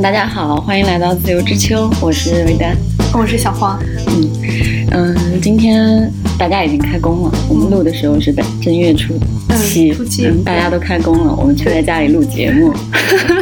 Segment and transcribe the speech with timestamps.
[0.00, 2.74] 们大家好，欢迎来到自由之秋，我是维丹，
[3.12, 3.78] 我是小黄。
[4.06, 4.30] 嗯
[4.92, 9.12] 嗯，今天大家已经开工了，我们录的时候是在正月初
[9.62, 10.26] 七，初七。
[10.42, 12.72] 大家都开工了，我们却在家里录节目，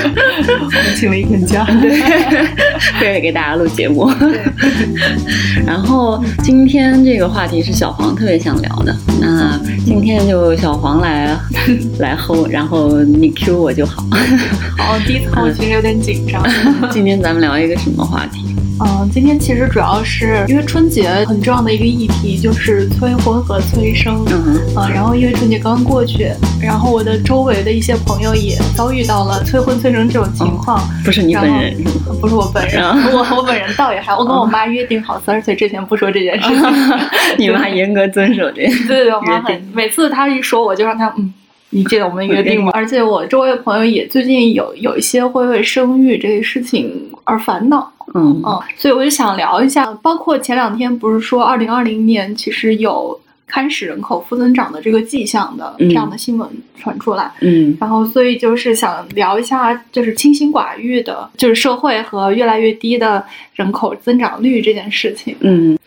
[0.60, 1.90] 我 们请了一天假，对，
[3.00, 4.10] 为了给大家录节目。
[5.66, 11.36] 然后今天这个话题是小黄特别想聊的，那今天就小黄来
[11.98, 14.04] 来 hold，然后你 Q 我就好。
[14.76, 16.42] 好，第一次我其实有点紧张。
[16.90, 18.47] 今天咱们聊一个什么话题？
[18.80, 24.24] 嗯，今天其实主要是因为春节很重要的一个议题就是催婚和催生。
[24.26, 30.80] 嗯啊，然后因为春节刚刚过去，然后我的周围的一些朋友也遭遇到了催婚催生这种情况。
[31.04, 31.74] 不是你本人？
[32.20, 32.82] 不是我本人，
[33.12, 36.64] 我我本人倒也还，我跟我妈约定好三十岁之前不说这件事情。
[37.38, 41.32] 你妈严格遵守这对对对，我妈很每次她一说，我就让她嗯。
[41.70, 42.70] 你记得我们约定吗？
[42.74, 63.22] 而且我周围的朋友也最近有有一些会为生育这个事情而烦恼，嗯嗯，所以我就想聊一下，包括前两天不是说二零二零年其实有开始人口负增长的这个迹象的这样的新闻传出来，嗯，然后所以就是想聊一下，就是清心寡欲的，就是社会和越来越低的
[63.54, 65.78] 人口增长率这件事情，嗯。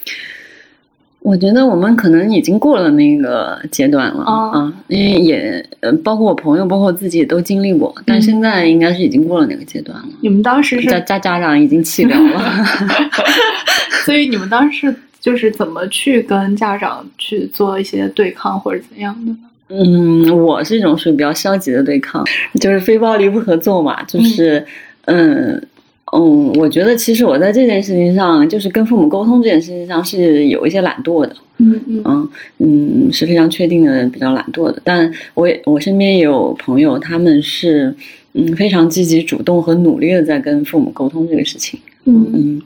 [1.22, 10.06] 我觉得我们可能已经过了那个阶段了啊，因为也呃，包括我朋友，包括自己都经历过，但现在应该是已经过了那个阶段了。
[10.22, 12.42] 你们当时是家家家长已经弃掉了，
[14.04, 19.38] 所以你们当时就是怎么去跟家长去做一些对抗或者怎样的呢？
[19.70, 22.26] 嗯，我是一种属于比较消极的对抗，
[22.60, 24.66] 就是非暴力不合作嘛，就是
[25.06, 25.54] 嗯。
[25.54, 25.68] 嗯，
[26.20, 31.36] 我觉得其实我在这件事情上，就是跟父母沟通这件事情上是有一些懒惰的。
[31.64, 34.82] 嗯嗯嗯是非常确定的，比较懒惰的。
[34.84, 37.96] 但我也我身边也有朋友，他们是
[38.34, 41.80] 嗯非常积极主动和努力的在跟父母沟通这个事情。
[42.06, 42.62] 嗯嗯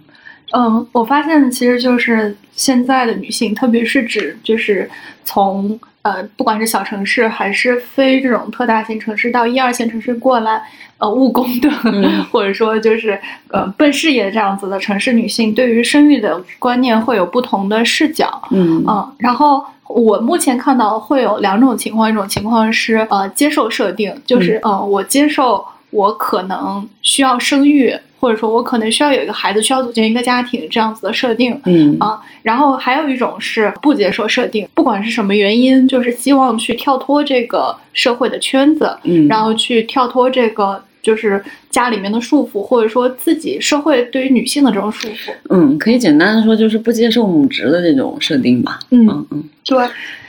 [0.51, 4.89] 嗯，我发现其实就是现在的女性，特别是指就是
[5.23, 5.79] 从。
[6.05, 10.61] 呃，不管是小城市还是非这种特大型城市，到一二线城市过来，
[10.99, 11.67] 呃，务工的，
[12.31, 18.39] 或者说就是呃奔事业这样子的城市女性，对于生育的观念会有不同的视角。
[18.51, 27.95] 嗯嗯，然后我目前看到会有两种情况，一种情况是呃接受设定，就是呃我接受我可能需要生育。
[28.17, 49.87] 或者说我可能需要有一个孩子，需要组建一个家庭这样子的设定，嗯啊，然后还有一种是不接受设定，不管是什么原因，就是希望去跳脱这个社会的圈子，嗯，然后去跳脱这个就是家里面的束缚，或者说自己社会对于女性的这种束缚，嗯，可以简单的说就是不接受母职的这种设定吧，嗯嗯，对，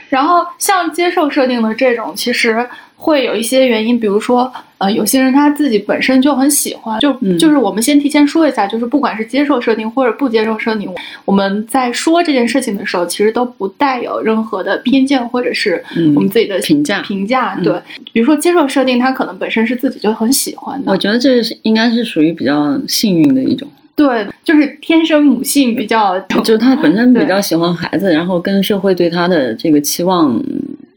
[0.09, 2.67] 然后像接受设定的这种，其实。
[2.99, 10.89] 会有一些原因，比如说，呃，有些人他自己本身就很喜欢，就就是我们先提前说一下，就是不管是接受设定或者不接受设定，
[11.23, 15.81] 我们在说这件事情的时候，其实都不带有任何的偏见或者是
[16.15, 17.55] 我们自己的评价评价。
[17.63, 17.79] 对，
[18.11, 20.91] 比如说接受设定，他可能本身是自己就很喜欢的。
[20.91, 23.67] 我觉得这是应该是属于比较幸运的一种。
[23.95, 30.41] 对，就是天生母性比较，就是他本身比较喜欢孩子，然后跟社会对他的这个期望。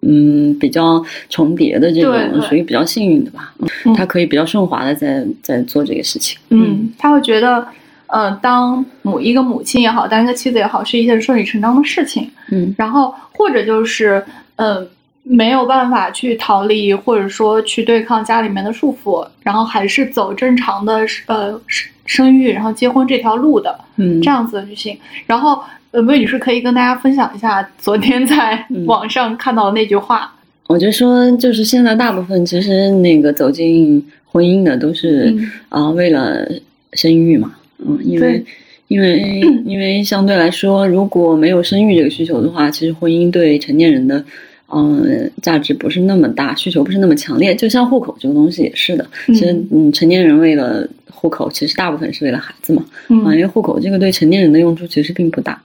[0.02, 3.52] 嗯，比较重叠的这种，属于比较幸运的吧。
[3.84, 6.38] 嗯，他可以比较顺滑的在在做这个事情。
[6.48, 7.66] 嗯，他会觉得，
[8.06, 12.30] 呃，当母一个母亲也好，当一个妻子也好，是一件顺理成章的事情。
[12.50, 14.24] 嗯，然后或者就是，
[14.56, 14.86] 呃，
[15.22, 25.62] 没有办法去逃离，或者说去对抗家里面的束缚，然后还是走正常的呃生生育，然后结婚这条路的，嗯，这样子的女性，然后。
[25.92, 30.32] 呃，魏女士可以跟大家分享一下昨天在网上看到的那句话。
[30.68, 35.34] 我就说，就是现在大部分其实那个走进婚姻的都是
[35.68, 36.48] 啊为了
[36.92, 38.44] 生育嘛，嗯，因为
[38.86, 44.24] 因为 因为相对来说，如果没有生育这个需求的话，其实婚姻对成年人的
[44.72, 47.52] 嗯价值不是那么大，需求不是那么强烈。
[47.52, 52.84] 就像户口这个东西也是的，其实嗯成年人为了户口，其实大部分是为了孩子嘛，
[53.26, 55.60] 啊，因为户口这个对成年人的用处其实并不大。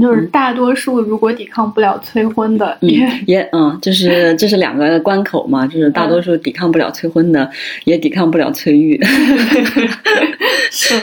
[0.00, 7.48] 就是大多数如果抵抗不了催婚的，也也嗯，就是这是两个关口嘛，就是大多数抵抗不了催婚的，
[7.84, 9.00] 也抵抗不了催育。
[10.70, 10.94] 是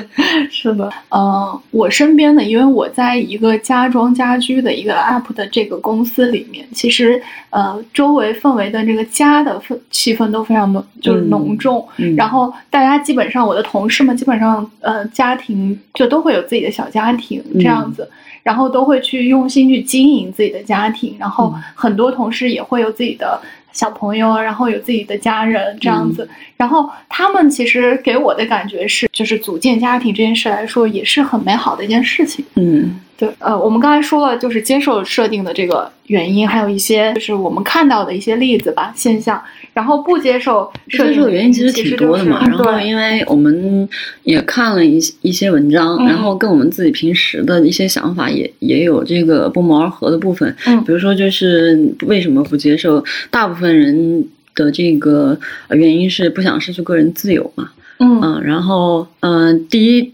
[0.50, 7.22] 是的，嗯，我身边的，因为我在一个家装家居的一个 app 的这个公司里面，其实
[7.52, 11.88] 呃，周围氛围的这个家的氛气氛都非常的，就是浓重。
[12.18, 18.10] 然后大家基本上，我的同事们基本上呃，家庭就都会有自己的小家庭这样子。
[18.44, 23.42] 然后都会去用心去经营自己的家庭，然后很多同事也会有自己的
[23.72, 32.44] 小朋友，然后有自己的家人这样子，然后他们其实给我的感觉是，就是组建家庭这件事来说，也是很美好的一件事情。
[32.56, 33.00] 嗯。
[33.22, 39.40] 对，呃，我们刚才说了，就是接受设定的这个原因，还有一些就是我们看到的一些例子吧现象。
[39.74, 42.42] 然后不接受设定的原因其实挺多的嘛。
[42.42, 43.88] 然后因为我们
[44.24, 50.54] 也看了一一些文章，然后跟我们自己平时的一些想法也也有这个不谋而合的部分。
[50.66, 53.06] 嗯，比如说就是为什么不接受？
[53.30, 54.26] 大部分人
[54.56, 55.40] 的这个
[55.70, 57.70] 原因是不想失去个人自由嘛。
[58.00, 60.12] 嗯，然后嗯，第一。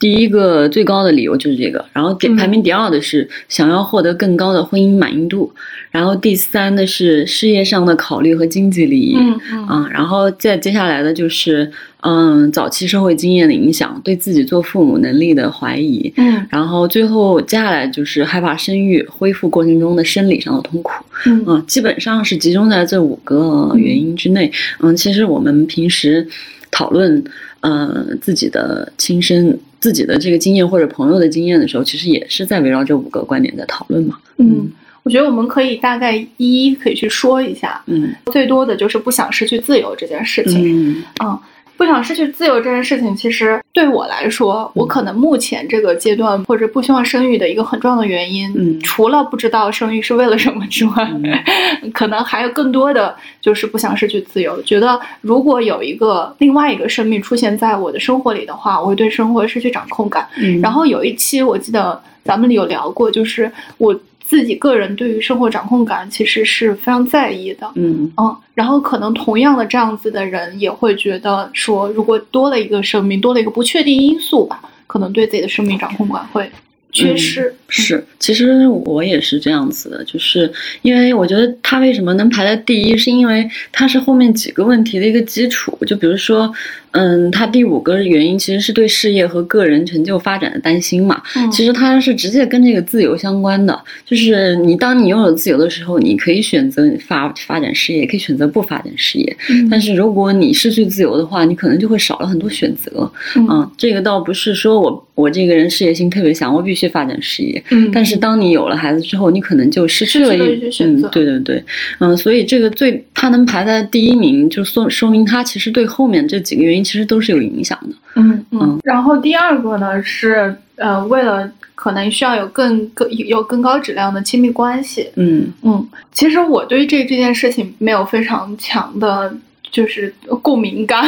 [0.00, 5.52] 第一个最高的理由就是这个，然后排名第二的是想要获得更高的婚姻满意度，
[5.90, 11.70] 然后第三的是事业上的考虑和经济利益，嗯嗯，啊，然后再接下来的就是
[12.00, 20.92] 嗯早期社会经验的影响，对自己做父母能力的怀疑，嗯，然后最后接下来就是害怕生育恢复过程中的生理上的痛苦，
[21.26, 24.50] 嗯，基本上是集中在这五个原因之内，
[24.80, 26.26] 嗯，其实我们平时
[26.70, 27.22] 讨论
[27.60, 29.58] 呃自己的亲身。
[29.80, 34.18] 自己的这个经验或者朋友的经验的时候，其实也是在围绕这五个观点在讨论嘛。
[34.36, 34.70] 嗯，
[35.02, 37.82] 我觉得我们可以大概一一可以去说一下。
[37.86, 41.02] 嗯，最多的就是不想失去自由这件事情。
[41.18, 41.38] 嗯。
[41.80, 51.10] 不想失去自由这件事情，其实对我来说，我可能目前这个阶段或者不希望生育的一个很重要的原因，嗯除了不知道生育是为了什么之外，
[51.94, 54.60] 可能还有更多的就是不想失去自由。
[54.60, 60.28] 觉得如果有一个另外一个生命出现在我的生活里的话，我会对生活失去掌控感。
[60.36, 63.98] 嗯然后有一期我记得咱们有聊过，就是我。
[64.30, 68.08] 自己个人对于生活掌控感其实是非常在意的，嗯。
[68.16, 76.48] 嗯，然后可能同样的这样子的人也会觉得说，如果多了一个生命，多了一个不确定因素吧，可能对自己的生命掌控感会。
[76.92, 80.52] 缺失是，其实我也是这样子的，就是
[80.82, 85.78] 因为我觉得他为什么能排在第一，是因为他是后面几个问题的一个基础。
[85.86, 86.52] 就比如说，
[86.90, 91.22] 嗯，他第五个原因其实是对事业和个人成就发展的担心嘛。
[91.36, 93.80] 嗯，其实他是直接跟这个自由相关的。
[94.04, 99.36] 就是你当你拥有自由的时候，你可以选择发发展事业，也可以选择不发展事业。
[99.48, 103.10] 嗯，但是如果你失去自由的话，你可能就会少了很多选择。
[103.36, 106.80] 嗯，这个倒不是说我我这个人事业心特别强，我必须。
[106.90, 111.08] 发展事业，嗯，但是当你有了孩子之后，你可能就失去了一些选择。
[111.08, 111.64] 对对对，
[111.98, 117.94] 嗯，所以这个最他能排在第一名，就说说明他其实对后面这几个原因其实都是有影响的。
[118.16, 118.80] 嗯嗯。
[118.82, 125.08] 然后第二个呢是呃，为了可能需要有更更有更高质量的亲密关系。
[125.16, 129.34] 嗯嗯，其实我对这这件事情没有非常强的，
[129.70, 131.04] 就是共鸣感。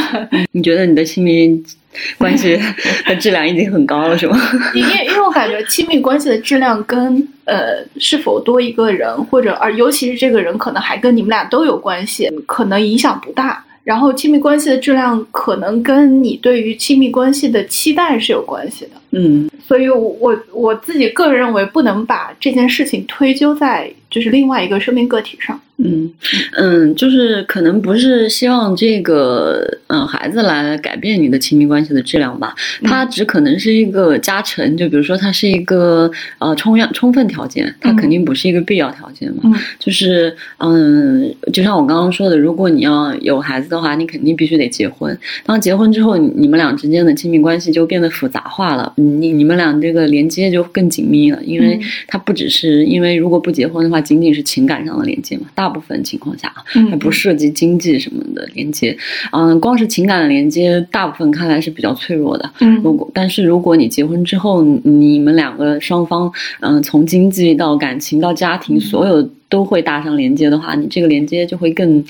[0.53, 1.63] 你觉得你的亲密？
[2.19, 2.59] 关系
[3.07, 4.39] 的质量已经很高了，是吗？
[4.75, 13.65] 因为因为我感觉亲密关系的质量跟呃是否多一个人，或者而尤其是这个人可能还跟你们俩都有关系，可能影响不大。
[13.85, 18.91] 然后亲密关系的质量可能跟你对于亲密关系的期待是有关系的。
[19.11, 25.61] 嗯，所以我我自己个人认为，不能把这件事情推究在就是另外一个生命个体上。
[25.85, 26.11] 嗯
[26.57, 34.77] 嗯，就是可能不是希望这个嗯孩子来改变你的亲密关系的质量吧，它只可能是一个加成。
[34.77, 36.09] 就比如说，它是一个
[36.39, 39.41] 呃充要充分条件，它肯定不是一个必要条件嘛。
[39.43, 45.19] 嗯，就是嗯，就像我刚刚说的，如果你要有孩子的话，你肯定必须得结婚。
[45.45, 55.72] 当结婚之后，你们俩之间的亲密关系就变得复杂化了，你你们俩这个连接就更紧密了，因为它不只是因为如果不结婚的话，仅仅是情感上的连接嘛，大。
[55.73, 58.97] 部分情况下啊，还不涉及经济什么的连接，
[59.33, 62.49] 嗯，光是情感的连接，大部分看来是比较脆弱的。
[62.61, 72.05] 嗯，如果但是如果你结婚之后，你们两个双方，嗯，从经济到感情到家庭，所有都会搭上连接的话，你这个连接就会更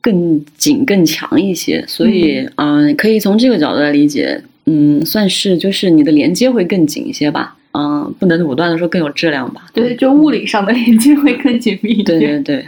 [0.00, 1.84] 更紧、更强一些。
[1.86, 7.56] 所以，嗯，可以从这个角度来理解，嗯，算是就是你的连接会更紧一些吧。
[7.76, 9.66] 嗯，不能武断的说更有质量吧？
[9.72, 12.18] 对，就物理上的连接会更紧密一点。
[12.18, 12.64] 对对对，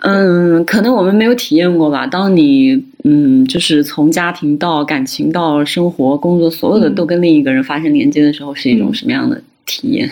[0.00, 2.04] 嗯，可能我们没有体验过吧。
[2.06, 10.10] 当你嗯，就是从家庭到感情到生活、工作，所有的都跟另一个人发生连接的时候，是一种什么样的体验？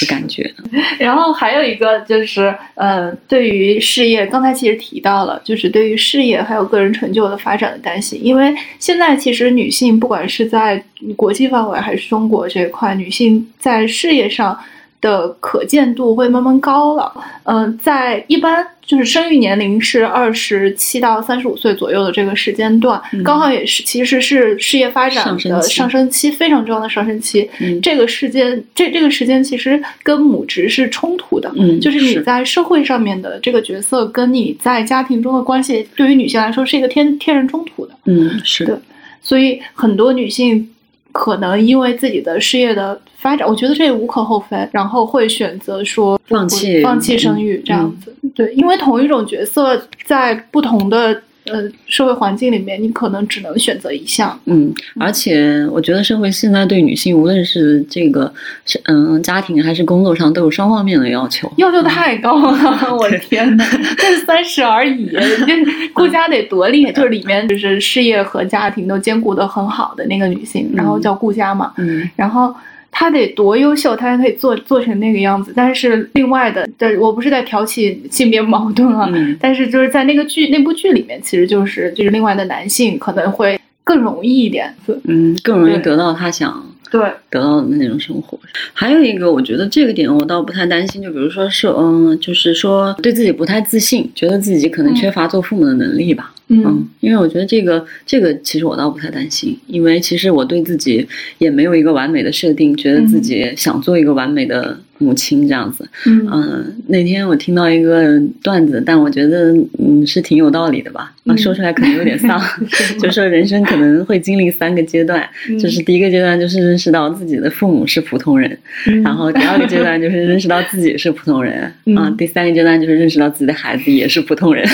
[0.00, 0.50] 的感觉，
[0.98, 10.82] 然后还有一个就是，呃，对于事业，刚才其实提到了，就是对于事业还有个人成就的发展的担心，因为现在其实女性不管是在
[11.16, 14.58] 国际范围还是中国这一块，女性在事业上
[15.02, 17.12] 的可见度会慢慢高了。
[17.44, 27.50] 嗯，在一般就是生育年龄是二十七到三十五岁左右的这个时间段，刚好也是其实是事业发展的上升期，非常重要的上升期。
[27.82, 37.92] 这个时间，这这个时间其实跟母职是冲突的，嗯就是你在社会上面的这个角色，跟你在家庭中的关系，对于女性来说是一个天天然冲突的。
[38.06, 38.80] 嗯，是的，
[39.20, 40.68] 所以很多女性。
[41.12, 48.14] 可能因为自己的事业的发展，我觉得这也无可厚非，然后会选择说放弃放弃生育这样子。
[48.34, 51.22] 对，因为同一种角色在不同的。
[51.46, 54.38] 呃，社会环境里面，你可能只能选择一项。
[54.44, 58.32] 嗯，而且我觉得社会现在对女性，无论是这个
[58.64, 61.52] 是嗯家庭还是工作上，都有双方面的要求。
[61.56, 63.64] 要求太高了， 我的天呐，
[63.98, 66.92] 这三十而已， 这顾家得多厉害？
[66.92, 71.72] 就是里面就是事业和家庭都兼顾的很好的那个女性，然后叫顾家嘛。
[71.78, 72.54] 嗯，然后。
[72.92, 75.52] 他得多优秀，他才可以做做成那个样子。
[75.56, 79.10] 但是另外的，这我不是在挑起性别矛盾啊。
[79.40, 84.72] 但是就是在那个剧那部剧里面，其实就是就是另外的男性可能会更容易一点，
[85.04, 86.64] 嗯，更容易得到他想。
[86.90, 88.38] 对，得到的那种生活。
[88.74, 91.00] 还有一个，我觉得这个点我倒不太担心。
[91.00, 96.30] 就比如说是，嗯，就是说对自己不太自信，觉得自己可能缺乏做父母的能力吧。
[96.48, 101.06] 嗯，因为我觉得这个这个其实我倒不太担心，因为其实我对自己
[101.38, 104.78] 也没有一个完美的设定，觉得自己想做一个完美的。
[104.98, 111.12] 母亲这样子，嗯，那天我听到一个段子，但我觉得嗯是挺有道理的吧。
[111.26, 112.40] 啊，说出来可能有点丧，
[113.02, 115.28] 就说人生可能会经历三个阶段，
[115.60, 118.56] 就是第一个阶段就是认识到自己的父母是普通人，
[119.02, 121.62] 然后第二个阶段就是认识到自己是普通人，
[121.96, 124.64] 啊，第三个阶段就是认识到自己的孩子也是普通人。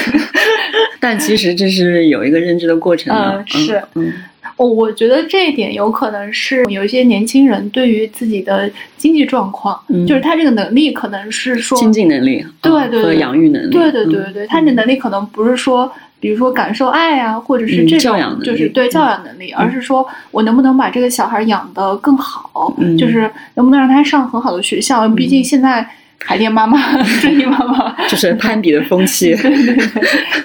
[1.00, 4.12] 但其实这是有一个认知的过程的，是，嗯。
[4.56, 15.88] 我我觉得这一点有可能是有一些年轻人对于自己的经济状况，就是他这个能力可能是说经济能力，对对和养育能力，对对对对对，他的能力可能不是说，
[16.18, 25.88] 比如说感受爱啊，或者是这种就是对教养能力，而是说我能不能把这个小孩养得更好，就是能不能让他上很好的学校，毕竟现在。
[26.20, 29.34] 海淀妈妈， 顺义妈妈，就是攀比的风气。
[29.40, 30.02] 对对对，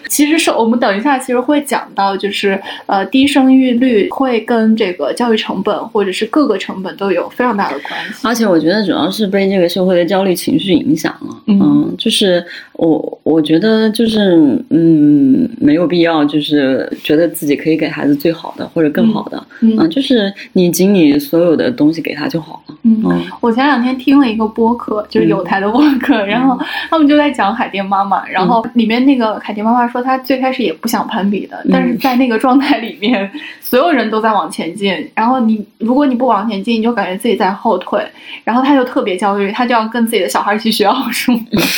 [0.07, 8.27] 其实是我们等一下其实会讲到，就是呃低生育率会跟这个教育成本或者是各个成本都有非常大的关系。
[8.27, 11.35] 而且我觉得主要是被这个社会的焦虑情绪影响了。
[11.47, 14.35] 嗯，就是我我觉得就是
[14.69, 19.43] 嗯没有必要就是觉得自己可以给孩子最好的或者更好的。
[19.61, 22.75] 嗯，就是你尽你所有的东西给他就好了。
[22.83, 23.03] 嗯，
[23.41, 25.63] 我前两天听了一个播客，就是有台。
[25.63, 33.31] 的播客，然后他们就在讲海淀妈妈，然后里面那个海淀妈妈说，她最开始也不想攀比的，但是在那个状态里面，
[33.73, 37.99] 所有人都在往前进，然后你如果你不往前进，你就感觉自己在后退，
[38.43, 41.31] 然后他就特别焦虑，他就要跟自己的小孩去学奥数，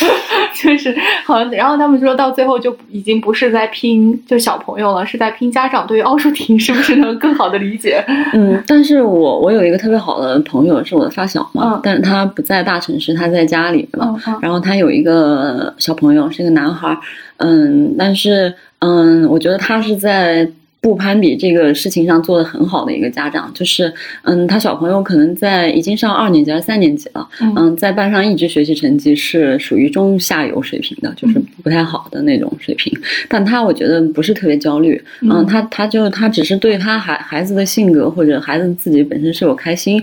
[0.53, 8.03] 就是好，然后他们说到最后就已经不是在拼就小朋友了，是在拼家长对于奥数题是不是能更好的理解。
[8.33, 13.87] 嗯，但是我我有一个特别好的朋友是我的发小嘛，但是他不在大城市，他在家里。
[13.93, 16.97] 了，然后他有一个小朋友，是一个男孩，
[17.37, 20.45] 嗯，但是，嗯，我觉得他是在。
[20.85, 32.95] 不攀比这个事情上做的很好的一个家长，就是，嗯，他小朋友可能在已经上二年级还是三年级了，嗯，在班上一直学习成绩是属于中下游水平的，就是不太好的那种水平。
[33.27, 39.99] 但他我觉得不是特别焦虑，嗯，他他就他只是对他孩孩子的性格或者孩子自己本身是否开心，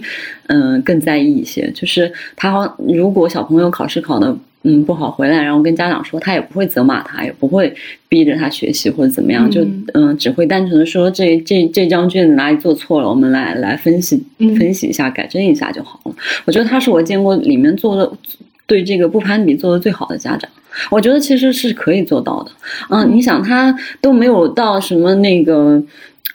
[0.48, 1.70] 嗯，更在意一些。
[1.72, 4.36] 就是他如果小朋友考试考的。
[4.64, 7.74] 嗯，不好回来，然后跟家长说，他也不会责骂他，也不会
[8.08, 16.14] 逼着他学习或者怎么样，就嗯，只会单纯的说这这这张卷子哪里做错了，我们来来分析分析一下，改正一下就好了。
[16.44, 18.12] 我觉得他是我见过里面做的
[18.64, 20.48] 对这个不攀比做的最好的家长。
[20.90, 22.52] 我觉得其实是可以做到的。
[22.88, 25.82] 嗯，你想他都没有到什么那个，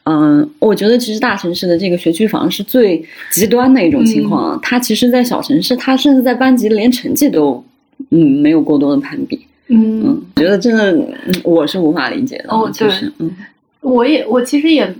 [0.04, 4.60] 嗯，我觉得其实大城市的这个学区房是最极端的一种情况。
[4.62, 7.64] 他其实，在小城市，他甚至在班级连成绩都。
[8.10, 9.46] 嗯，没有过多的攀比。
[9.70, 10.98] 嗯嗯，觉得真的
[11.44, 12.46] 我是无法理解的。
[12.48, 12.88] 哦，对，
[13.20, 13.30] 嗯，
[13.82, 14.96] 我也我其实也，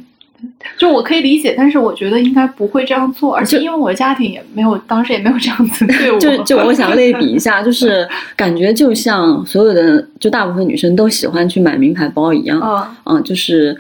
[0.78, 6.20] 就我可以理解，但是我觉得应该不会这样做，而且因为我的家庭也没有，当时也没有这样子 对我。
[6.20, 12.60] 就就我想类比一下，就是 感觉就像所有的，就大部分女生都喜欢去买名牌包一样。
[12.60, 13.74] 啊，嗯，就是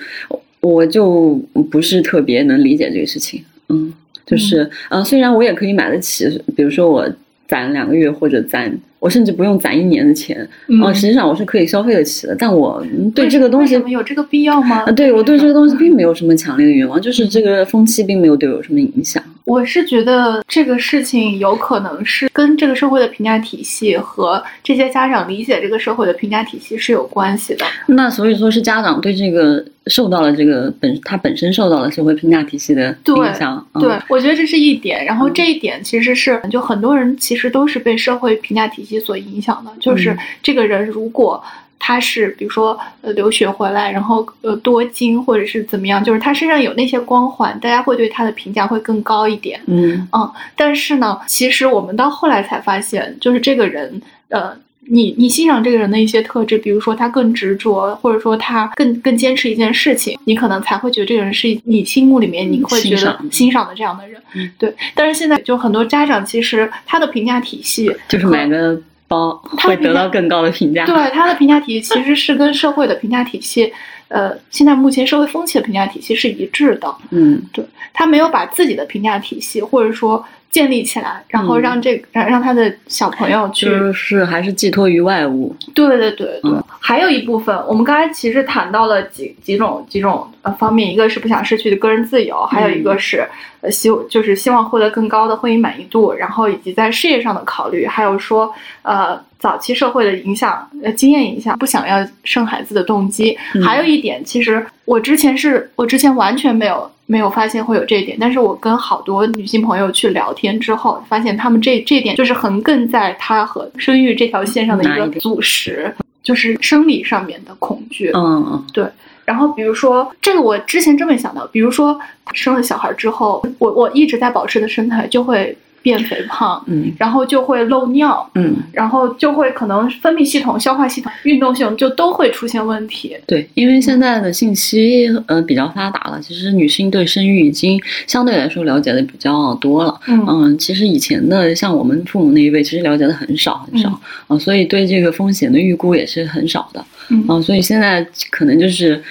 [0.61, 1.37] 我就
[1.69, 3.43] 不是特别能理解这个事情。
[3.67, 3.93] 嗯，
[4.25, 7.05] 就是啊，虽然我也可以买得起，比如说我。
[7.47, 12.35] 攒两个月或者攒，我甚至不用攒一年的钱，嗯，实际上我是可以消费得起的。
[12.37, 12.85] 但我
[13.15, 14.83] 对这个东西有这个必要吗？
[14.85, 19.23] 啊，对我对这个东西并没有什么强烈的愿望，就是这个风气并没有对我有什么影响。
[19.47, 27.65] 我是觉得这个事情有可能是跟这个社会的评价体系和这些家长理解这个社会的评价体系是有关系的。
[27.87, 33.65] 那所以说是家长对这个受到了这个本他本身受到了社会评价体系的影响。
[33.75, 35.05] 对，我觉得这是一点。
[35.05, 41.41] 然后这一点其实是就很多人其实都是被社会评价体系所影响的，就是这个人如果。
[41.79, 49.59] 他是比如说呃留学回来，然后呃多金或者是怎么样，就是他身上有那些光环，大家会对他的评价会更高一点。
[49.67, 54.57] 嗯嗯，但是呢，其实我们到后来才发现，就是这个人呃，
[54.89, 64.21] 你你欣赏这个人的一些特质，比如说他更执着，或者说他更更坚持一件事情，你可能才会觉得这个人是你心目里面你会觉得欣赏的这样的人。
[64.57, 68.81] 对，但是现在就很多家长其实他的评价体系就是买个。
[69.07, 70.85] 包会得到更高的评价。
[70.85, 73.71] 对他的评价体系其实是跟社会的评价体系，
[74.09, 76.93] 呃，现在目前社会风气的评价体系是一致的。
[77.11, 85.55] 嗯，对他没有把自己的评价体系或者说建立起来，然后让这让让他的小朋友去，就是还是寄托于外物。
[85.73, 93.27] 对对对对，还有一部分，我们刚才其实谈到了几几种几种呃方面，一个是不想失去的个人自由，还有一个是。
[93.59, 103.35] 呃，希就是希望获得更高的婚姻满意度，然后以及在事业上的考虑，还有说，呃，早期社会的影响，呃，经验影响，不想要生孩子的动机。
[103.65, 118.11] 还有一点，其实我之前是我之前完全没有没有发现会有这一点，但是我跟好多女性朋友去聊天之后，发现她们这这点就是横亘在她和生育这条线上的一个阻石，就是生理上面的恐惧。
[118.13, 118.85] 嗯嗯，对。
[119.25, 121.45] 然后，比如说这个，我之前真没想到。
[121.47, 121.99] 比如说，
[122.33, 125.57] 生了小孩之后，我我一直在保持的身材就会
[125.87, 133.15] 变肥胖，嗯，然后就会漏尿，嗯，然后就会可能分泌系统、消化系统、运动系统就都会出现问题。
[133.25, 139.97] 对，因为现在的信息呃比较发达了，其实女性对生育已经相对来说了解的比较多了。
[140.07, 143.89] 嗯，其实以前的像我们父母那一辈，其实了解的很少很少
[144.27, 146.83] 啊，所以对这个风险的预估也是很少的。
[147.09, 149.01] 嗯，所以现在可能就是，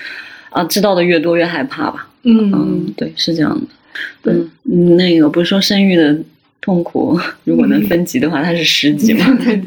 [0.51, 2.07] 啊，知道的越多越害怕吧。
[2.25, 3.67] 嗯嗯，对，是这样的。
[4.21, 4.35] 对，
[4.97, 6.15] 那个不是说生育的。
[6.61, 9.25] 痛苦，如果能分级的话，它是十级嘛？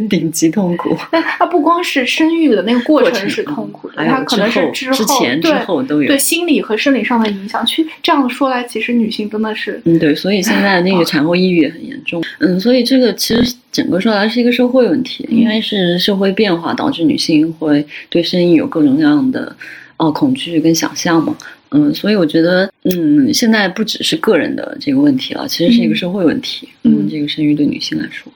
[0.10, 0.98] 顶级痛苦。
[1.10, 7.66] 但它不光是生育的那个过程是痛苦的，它可能是之前、之后都有对心理和生理上的影响。
[7.66, 12.22] 去这样说来，其实女性真的是嗯，对，所以现在那个产后抑郁也很严重。
[12.40, 19.56] 嗯，所以这个其实整个说来是一个社会问题，因为是社会变化导致女性会对生育有各种各样的
[19.96, 21.34] 哦恐惧跟想象嘛。
[21.72, 26.68] 嗯，所以我觉得，嗯，现在不只是个人的这个问题了，其实是一个社会问题。
[26.84, 28.32] 嗯，这个生育对女性来说，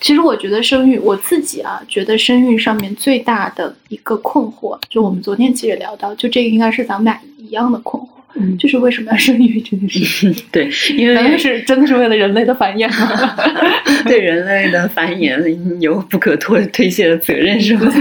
[0.00, 10.00] 其实我觉得生育，我自己啊，觉得生育上面最大的一个困惑，就我们昨天其实聊到，就这个应该是咱们俩一样的困惑，嗯，就是为什么要生育这件事
[10.32, 10.34] 情？
[10.52, 12.88] 对，因为是真的是为了人类的繁衍，
[14.06, 15.38] 对人类的繁衍
[15.80, 17.92] 有不可脱推卸的责任，是吧？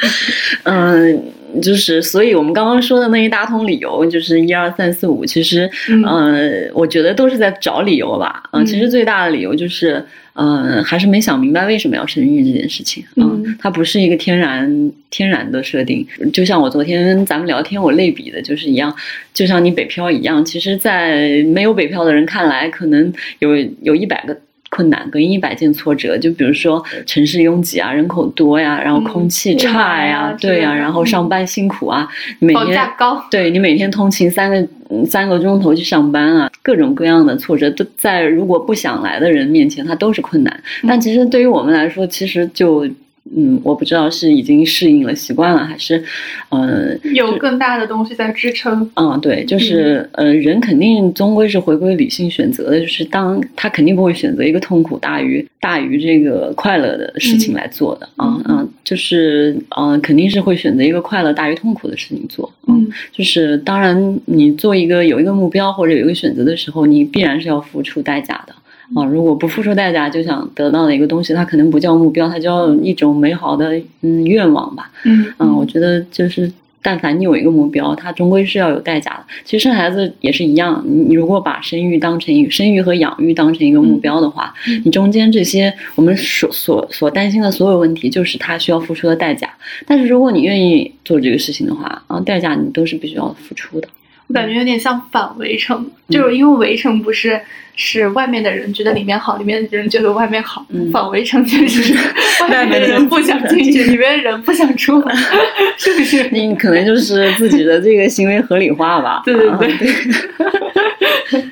[0.64, 1.22] 嗯。
[1.60, 8.42] 就是，所以我们刚刚说的那一大通理由，就是一二三四五，其实，嗯，我觉得都是在找理由吧。
[8.52, 10.02] 嗯，其实最大的理由就是，
[10.34, 13.04] 嗯，还是没想明白为什么要生育这件事情。
[13.16, 16.06] 嗯，它不是一个天然天然的设定。
[16.32, 18.94] 就像我昨天咱们聊天，我类比的就是一样，
[19.34, 24.36] 就像你北漂一样，其实，在没有北漂的人看来，可能有有一百个。
[24.74, 32.08] 困难跟一百件挫折，就比如说城市拥挤啊，人口多呀，然后空气差呀，对呀，然后上班辛苦啊，
[32.38, 34.66] 每天高，对你每天通勤三个
[35.04, 40.62] 三个钟头去上班啊，各种各样的挫折都在如果不想来的人面前，它都是困难。
[40.88, 42.88] 但其实对于我们来说，其实就。
[43.34, 46.02] 嗯，我不知道是已经适应了、习惯了，还是，
[46.50, 48.90] 呃，有更大的东西在支撑。
[48.94, 62.52] 嗯，对，就是呃，人肯定终归是回归理性选择的，就是当他肯定不会选择一个痛苦大于大于这个快乐的事情来做的啊啊，就是嗯，肯定是会选择一个快乐大于痛苦的事情做。
[62.68, 68.54] 嗯，就是当然，你做一个有一个目标或者有一个选择的时候，你必然是要付出代价的。
[68.94, 74.90] 啊，如果不付出代价就想得到的一个东西，它可能不叫目标，它叫一种美好的嗯愿望吧。
[75.04, 76.52] 嗯嗯，我觉得就是，
[76.82, 79.24] 但凡你有一个目标，它终归是要有代价的。
[79.44, 84.52] 其实生孩子也是一样，你如果把生育当成生育和养育当成一个目标的话，
[84.84, 89.48] 你中间这些我们所所所担心的所有问题，就是他需要付出的代价。
[89.86, 93.88] 但是如果你愿意做这个事情的话，啊，代价你都是必须要付出的。
[94.26, 97.40] 我感觉有点像反围城，就是因为围城不是。
[97.74, 101.94] 是外面的人觉得里面好，里面的人觉得外面好，反围城就是
[102.50, 105.14] 外面的人不想进去，里面人不想出来，
[105.78, 106.28] 是不是？
[106.30, 109.22] 你可能就是自己的这个行为合理化吧？
[109.24, 111.44] 对对对。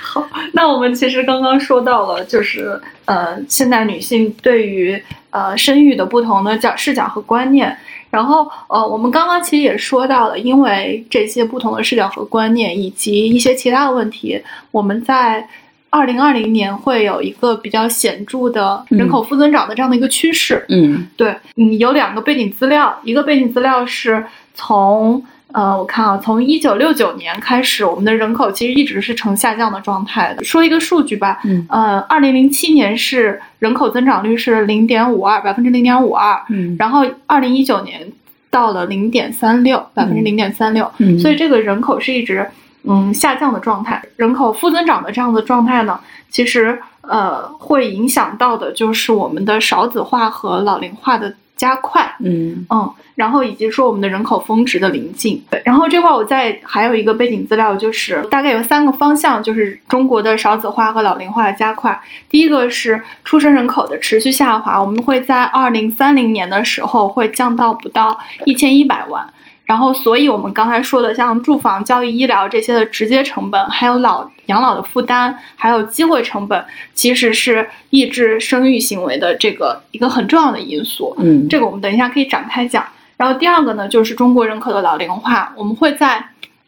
[0.00, 7.78] 好，那我们其实刚刚说到了，就是呃，现代女性对于呃生育的不同的角视角和观念。
[8.12, 15.48] 然后呃，我们刚刚其实也说到了，因为这些不同的视角和观念，以及一些其他的问题，我们在
[15.88, 20.64] 二零二零年会有一个比较显著的人口负增长的这样的一个趋势。
[20.68, 25.24] 嗯，对，嗯，有两个背景资料，一个背景资料是从。
[25.52, 30.42] 呃，我看啊，从一九六九年开始，我们的人口其实一直是呈下降的状态的。
[30.44, 38.10] 说一个数据吧，嗯，呃，二零零七年是人口增长率是零点五二，百分之零点五二，嗯，然后二零一九年
[38.50, 42.48] 到了零点三六，百分之零点三六，嗯，所以这个人口是一直
[42.84, 44.02] 嗯下降的状态。
[44.16, 51.34] 人口负增长的这样的状态呢，其实呃会影响到的就是我们的少子化和老龄化的。
[51.62, 61.96] 加快，嗯嗯，然后以及说我们的人口峰值的临近，对，然后这块我再还有一个背景资料，就是大概有三个方向，就是中国的少子化和老龄化的加快。
[62.28, 69.24] 第一个是出生人口的持续下滑，我们会在二零三零年的时候会降到不到一千一百万。
[69.72, 81.16] 然后，所以我们刚才说的，像住房、教育、医疗这些的直接成本，还有老养老的负担，还有机会成本，其实是抑制生育行为的这个一个很重要的因素。
[81.18, 82.84] 嗯，这个我们等一下可以展开讲。
[83.16, 86.22] 然后第二个呢，就是中国人口的老龄化，我们会在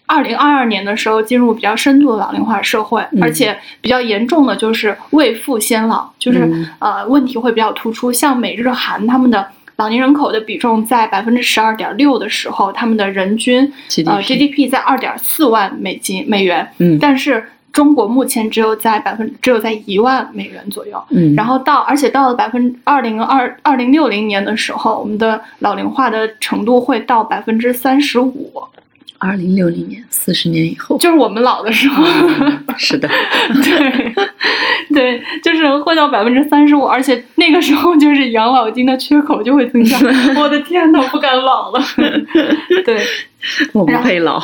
[0.06, 9.46] 二零二二年的时候进入比较深度的老龄化社会，而且比较严重的就是未富先老，就是呃问题会比较突出，像美日韩他们的。
[9.76, 13.72] 老年人口的比重在百分之十二点六的时候，他们的人均
[14.06, 28.62] 呃 GDP 在二点四万美金美元，嗯，但是中国目前只有在百分只有在一万美元左右，嗯，然后到而且到了百分二零二二零六零年的时候，我们的老龄化的程度会到百分之三十五。
[29.24, 32.04] 二零六零年，四十年以后，就是我们老的时候。
[32.76, 33.08] 是的，
[33.62, 34.14] 对，
[34.92, 39.96] 对，就是能会到百分之三十五，而且那个时候就是养老金的缺口就会增加。
[40.36, 41.80] 我的天呐，不敢老了。
[42.84, 43.00] 对，
[43.72, 44.42] 我不配老。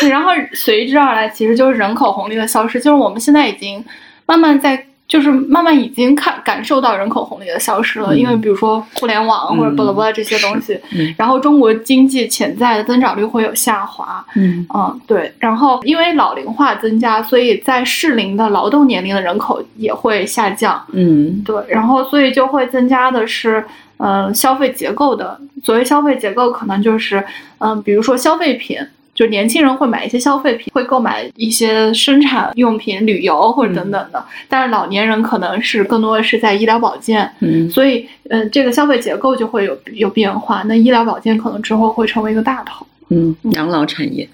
[0.00, 3.84] 对，然后随之而来，其实就是人口红利的消失，就是我们现在已经
[4.26, 4.86] 慢慢在。
[5.08, 10.76] 就是慢慢已经看感受到人口红利的消失了，因为比如说互联网或者巴拉巴拉这些东西，
[11.16, 14.66] 然后中国经济潜在的增长率会有下滑，嗯。
[14.74, 21.40] 嗯对，然后因为老龄化增加，所以在适龄的劳动年龄的人口也会下降，嗯。
[21.44, 23.64] 对，然后所以就会增加的是
[23.98, 27.24] 呃消费结构的，所谓消费结构可能就是
[27.58, 28.78] 嗯比如说消费品。
[29.16, 40.62] 就年轻人会买一些消费品，会购买一些生产用品、旅游或者等等的，但是老年人可能是更多的是在医疗保健，嗯，所以呃，这个消费结构就会有有变化。
[40.66, 44.28] 那医疗保健可能之后会成为一个大头，嗯，养老产业，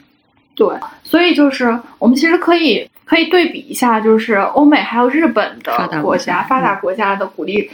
[0.57, 0.69] 对，
[1.05, 7.71] 所以就是我们其实可以可以对比一下，就是欧美还有日本的国家发达国家的鼓励。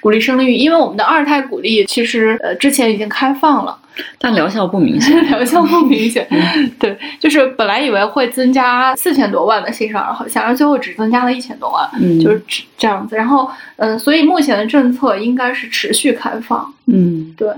[0.00, 3.78] 鼓励生育，因为我们的二胎鼓励其实呃之前已经开放了，
[4.18, 6.26] 但疗效不明显， 疗效不明显。
[6.78, 11.88] 对，就是本来以为会增加四千多万的新生儿，好像最后只增加了一千多万，
[12.20, 12.42] 就是
[12.76, 13.16] 这样子。
[13.16, 16.72] 然后嗯，所以目前的政策应该是持续开放。
[16.86, 17.48] 嗯，对。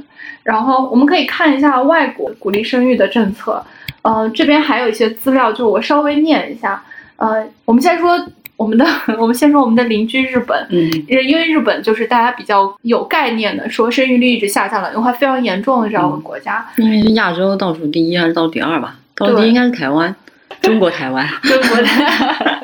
[0.44, 3.64] 然后我们可以看一下外国鼓励生育的政策，
[4.02, 6.82] 呃，这边还有一些资料，就我稍微念一下。
[7.16, 8.18] 呃，我们先说。
[8.58, 8.84] 我们的，
[9.18, 18.96] 我们先说我们的邻居日本，嗯，因为日本就是大家比较有概念的，说生育率一直下降了，文化非常严重的这样的国家，因为是亚洲倒数第一还是倒数第二吧？
[19.14, 20.14] 倒数第一应该是台湾，
[20.62, 22.62] 中国台湾，中国台。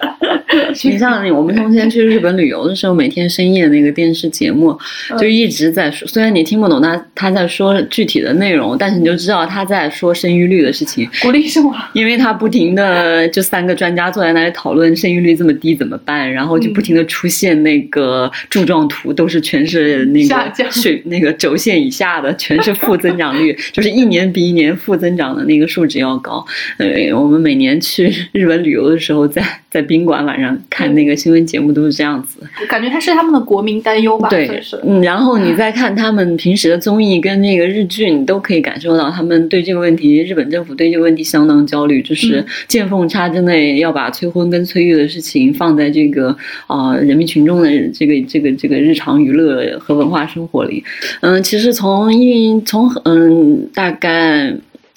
[0.84, 4.76] 你像我们从前去日本旅游的时候，每天深夜那个电视节目
[5.18, 26.44] 就一直在说，虽然你听不懂他他在说具体的内容，但是你就知道他在说生育率的事情，鼓励生娃，因为他不停的就三个专家坐在那里讨论生育率这么低怎么办，然后就不停的出现那个柱状图，都是全是那个水那个轴线以下的，全是负增长率， 就是一年比一年负增长的那个数值要高。
[26.78, 34.28] 呃，我们每年去日本旅游的时候，在在宾馆晚上看那个新闻节目都是这样子，感觉他是他们的国民担忧吧？
[34.28, 50.82] 对，嗯，然后你再看他们平时的综艺跟那个日剧，你都可以感受到他们对这个问题，日本政府对这个问题相当焦虑，就是见缝插针的要把催婚跟催育的事情放在这个啊人民群众的这个这个这个日常娱乐和文化生活里。
[51.20, 54.54] 嗯，其实从一从嗯大概。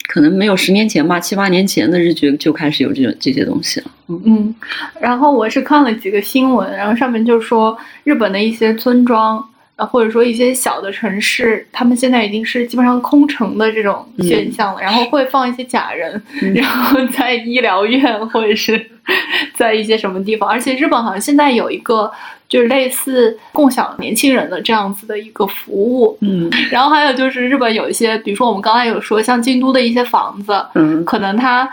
[0.08, 3.92] 可能没有十年前吧，七八年前的日剧就开始有这种这些东西了。
[4.08, 4.56] 嗯，
[5.02, 9.38] 然后我是看了几个新闻，然后上面就说日本的一些村庄，
[9.76, 14.82] 啊，或者说一些小的城市，他们现在已经是基本上空城的这种现象了。
[14.82, 16.22] 然后会放一些假人，
[16.56, 18.90] 然后在医疗院或者是
[19.54, 20.50] 在一些什么地方。
[20.50, 22.10] 而且日本好像现在有一个
[22.48, 26.18] 就是类似共享年轻人的这样子的一个服务。
[26.22, 31.70] 嗯， 然后还有就是日本有一些，比如说我们刚才有说，像京都的一些房子，嗯，可能它。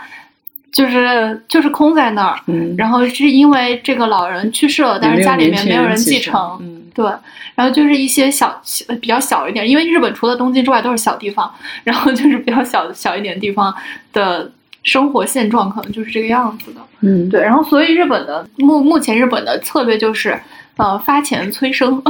[0.71, 7.05] 就是就是空在那儿，嗯，然后是因为这个老人去世了，但是家里面没有人继承，嗯，对，
[7.55, 8.61] 然后就是一些小
[8.99, 11.49] 比较小一点，因为日本除了东京之外都是小地方，
[11.85, 13.73] 然后就是比较小小一点地方
[14.11, 14.51] 的
[14.83, 20.37] 生活现状可能就是这个样子的，嗯，对，然后所以日本的目目前日本的策略就是。
[20.77, 22.01] 呃，发钱催生，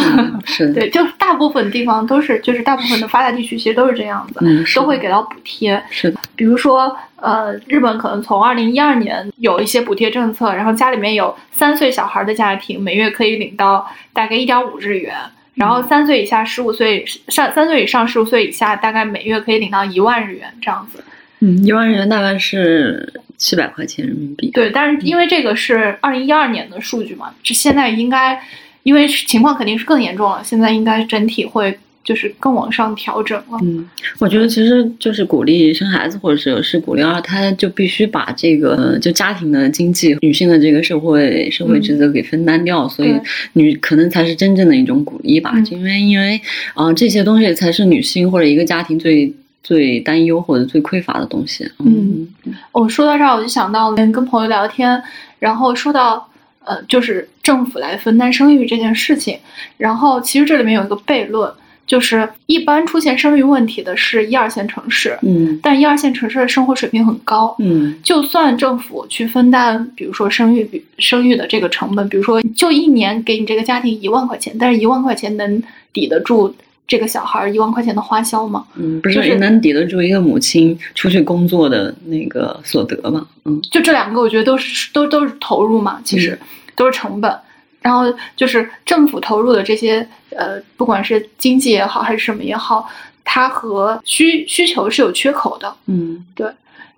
[0.45, 4.39] 是 对，就大部分地方都是，就是大部分的发达地区其实都是这样子，
[4.73, 5.81] 都会给到补贴。
[5.91, 15.15] 是的，比如说，呃，日本可能从二零一二年有一些补贴政策，然后家里面有三岁小孩的家庭，每月可以领到大概一点五日元，
[15.53, 21.03] 然后三岁以下十五岁上三岁以上十五岁以下，大概每月可以领到一万日元这样子。
[21.41, 24.49] 嗯，一万日元大概是七百块钱人民币。
[24.51, 28.39] 对，但是因为这个是二零一二年的数据嘛，这现在应该，
[28.83, 33.57] 因为情况肯定是更严重了，现在应该整体会就是更往上调整了。
[33.61, 43.13] 嗯，我觉得其实就是鼓励生孩子，或者是是鼓励二胎，就必须把这个就家庭的经济、女性的这个社会社会职责给分担掉，所以
[43.53, 45.53] 女可能才是真正的一种鼓励吧。
[45.71, 46.39] 因为因为
[46.73, 49.33] 啊，这些东西才是女性或者一个家庭最。
[49.65, 51.67] 最担忧或者最匮乏的东西。
[51.79, 52.27] 嗯，
[52.71, 55.01] 我说到这儿，我就想到跟跟朋友聊天，
[55.39, 56.29] 然后说到
[56.63, 59.39] 呃，就是政府来分担生育这件事情。
[59.77, 61.51] 然后其实这里面有一个悖论，
[61.87, 76.53] 就是一般出现生育问题的是一二线城市，嗯，但一二线城市的生活水平很高，嗯，就算政府去分担，比如说生育比生育的这个成本，比如说就一年给你这个家庭一万块钱，但是一万块钱能抵得住。
[76.87, 78.65] 这个小孩一万块钱的花销吗？
[78.75, 83.27] 嗯，不是也能抵得住一个母亲出去工作的那个所得吗？
[83.45, 86.37] 嗯，就这两个，我觉得都是都都是投入嘛，其实
[86.75, 87.35] 都是成本。
[87.81, 92.89] 然后就是政府投入的这些，呃，不管是经济也好还是什么也好，
[93.23, 95.71] 它和需需求是有缺口的。
[95.85, 96.49] 嗯，对。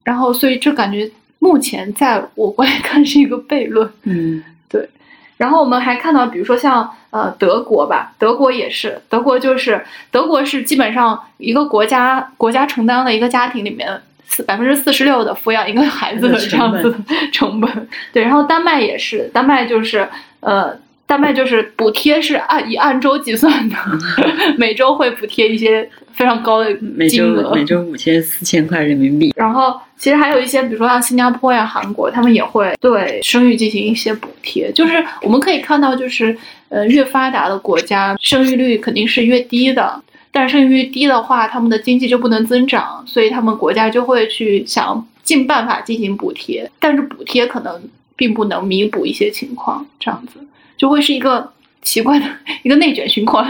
[0.04, 3.90] 然后，所以这感觉目前在我国来看是一个悖论。
[4.04, 4.90] 嗯，对。
[5.38, 16.98] 然后我们还看到，比如说像呃德国吧，德国也是，德国就是德国是基本上一个国家国家承担了一个家庭里面四百分之四十六的抚养一个孩子的这样子的
[17.32, 17.88] 成本。
[18.12, 20.08] 对，然后丹麦也是，丹麦就是
[20.40, 20.78] 呃。
[21.08, 23.76] 丹麦就是补贴是按以按周计算的，
[24.60, 26.72] 每周会补贴一些非常高的
[27.08, 29.34] 金额，每周五千四千块人民币。
[29.36, 34.70] 然后其实还有一些，比如说像新加坡呀、韩国，他们也会对生育进行一些补贴。
[34.74, 47.82] 就是我们可以看到，就是呃，越发达的国家生育率肯定是越低的，但是生育率低的话，他们的经济就不能增长，所以他们国家就会去想尽办法进行补贴，但是补贴可能
[48.18, 50.40] 并不能弥补一些情况，这样子。
[50.78, 52.26] 就会是一个奇怪的
[52.64, 53.46] 一个内卷循环，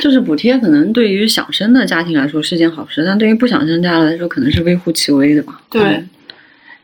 [0.00, 5.60] 就是补贴可能对于想生的家庭来说是件好事，但对于不想生家来说可能是微乎其微的吧。
[5.68, 6.02] 对。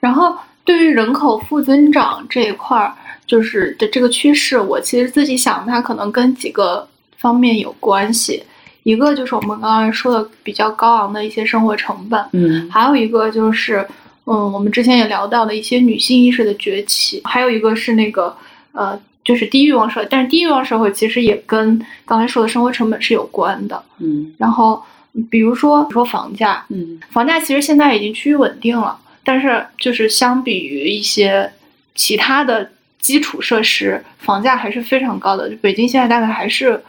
[0.00, 2.92] 然后对于人口负增长这一块儿，
[3.26, 8.42] 就是的这个趋势，我其实自己想，它可能跟几个方面有关系。
[8.82, 13.86] 一个就是我们刚刚说的比较高昂的一些生活成本，嗯，还有一个就是，
[14.24, 18.36] 嗯，我们之前也聊到的一些女性意识的崛起，还有一个是那个
[18.72, 18.98] 呃。
[19.28, 23.84] 就是低欲望社会，但是低欲望社会其实也跟刚才说的生活成本是有关的。
[23.98, 24.82] 嗯，然后
[25.28, 31.52] 比如说说房价，嗯，房价其实现在已经趋于稳定了，但是就是相比于一些
[31.94, 35.50] 其他的基础设施，房价还是非常高的。
[35.60, 36.82] 北京现在大概还是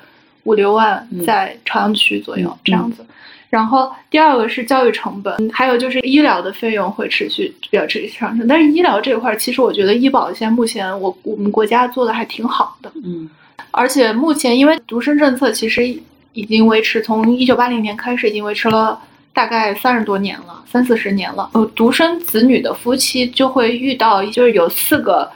[0.44, 3.06] 五六万在朝阳区左右这样子。
[3.50, 8.48] 然后第二个是教育成本，还有就是医疗的费用会持续比较持续上升。
[8.48, 12.92] 但是医疗这块，其实我觉得医保现在目前我我们国家做的还挺好的。
[13.04, 13.30] 嗯，
[13.72, 15.88] 而且目前因为独生政策其实
[16.34, 19.00] 已经维持，从一九八零年开始已经维持了
[19.34, 21.50] 大概三十多年了，三四十年了。
[21.54, 25.28] 呃，独生子女的夫妻就会遇到，就是有四个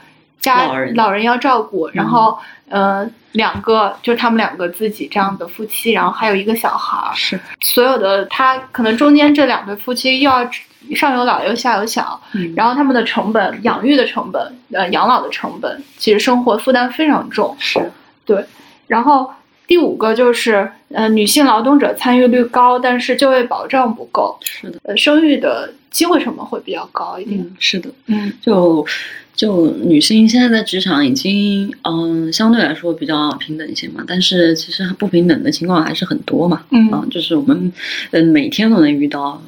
[0.44, 3.08] 家老人要照顾，然后呃。
[3.34, 7.12] 两个就是他们两个自己这样的夫妻，然后还有一个小孩儿。
[7.16, 10.48] 是所有的他可能中间这两对夫妻又要
[10.94, 12.22] 上有老又下有小，
[12.54, 17.56] 然后他们的成本、养育的成本、呃养老的成本，其实生活负担非常重。
[17.58, 17.90] 是
[18.24, 18.44] 对。
[18.86, 19.28] 然后
[19.66, 24.38] 第五个就是呃女性劳动者参与率高，但是就业保障不够。
[24.42, 24.78] 是的。
[24.84, 27.56] 呃，生育的机会成本会比较高一点。
[27.58, 27.90] 是的。
[28.06, 28.32] 嗯。
[28.40, 28.86] 就。
[29.34, 36.64] 就女性现在在职场已经嗯相对来说比较平等一些嘛，但是其实不平等的情况还是很多嘛。
[36.70, 37.72] 嗯，就是我们
[38.12, 39.42] 嗯每天都能遇到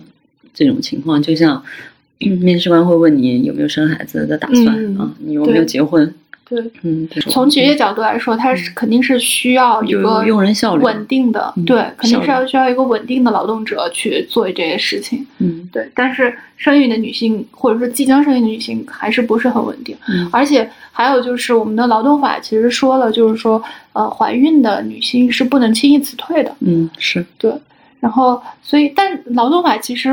[0.52, 1.62] 这种情况，就像
[2.18, 6.12] 面试官会问你有没有生孩子的打算啊，你有没有结婚。
[6.48, 15.26] 对，嗯，从企业角度来说，它是肯定是需要一个用人效率稳定的，对，肯定是要需要一个稳定的劳动者去做这些事情。
[15.38, 15.90] 嗯，对。
[15.94, 19.96] 但是生育的女性或者说即将生育的女性还是不是很稳定，
[20.30, 23.60] 而且还有就是我们的劳动法其实说了，就是说
[23.92, 26.54] 呃，怀孕的女性是不能轻易辞退的。
[26.60, 27.52] 嗯，是对。
[27.98, 30.10] 然后，所以，但劳动法其实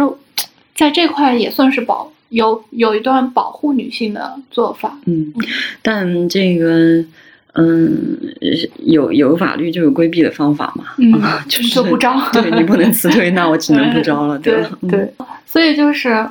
[0.73, 2.09] 在这块也算是保。
[2.33, 5.31] 有有一段保护女性的做法，嗯，
[5.83, 7.05] 但这个，
[7.53, 8.17] 嗯，
[8.85, 11.13] 有有法律就有规避的方法嘛，嗯，
[11.47, 15.13] 就是不招，对你不能辞退，那我只能不招了， 对对，
[15.45, 16.27] 所以就是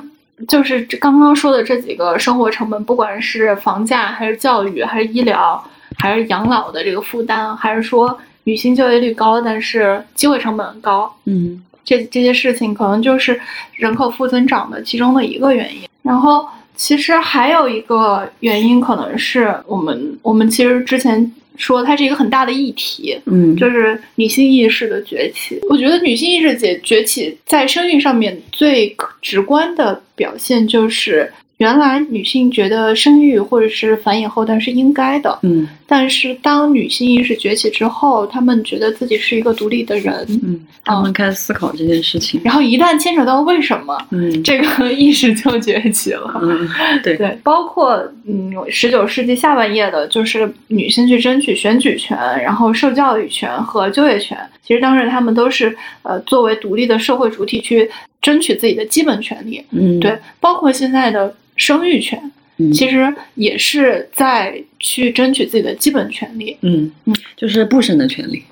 [0.49, 5.63] 就是刚刚说的这几个生活成本，不管是房价还是教育还是医疗
[5.99, 11.63] 还是养老的这个负担，还是说女性就业率高，但是机会成本高，嗯。
[11.83, 13.39] 这这些事情可能就是
[13.75, 25.59] 人口负增长的其中的一个原因，然后其实还有一个原因，可能是我们我们其实之前说它是一个很大的议题，嗯，就是女性意识的崛起。
[25.69, 31.31] 我觉得女性意识崛崛起在生育上面最直观的表现就是。
[31.57, 42.41] 原来女性觉得生育或者是繁衍后代是应该的，嗯，但是当女性意识崛起之后，她们觉得自己是一个独立的人，嗯，她们开始思考这件事情。
[42.43, 46.67] 然后一旦牵扯到为什么，嗯，这个 意识就崛起了，嗯，
[47.03, 57.87] 对 对，包括嗯，十九世纪下半叶的，就是女性去争取选举权，然后受教育权和就业权，其实当时她们都是呃作为独立的社会主体去
[58.19, 61.35] 争取自己的基本权利，嗯，对，包括现在的。
[61.55, 62.19] 生育权，
[62.71, 66.55] 其实也是在去争取自己的基本权利。
[66.61, 68.43] 嗯嗯，就是不生的权利，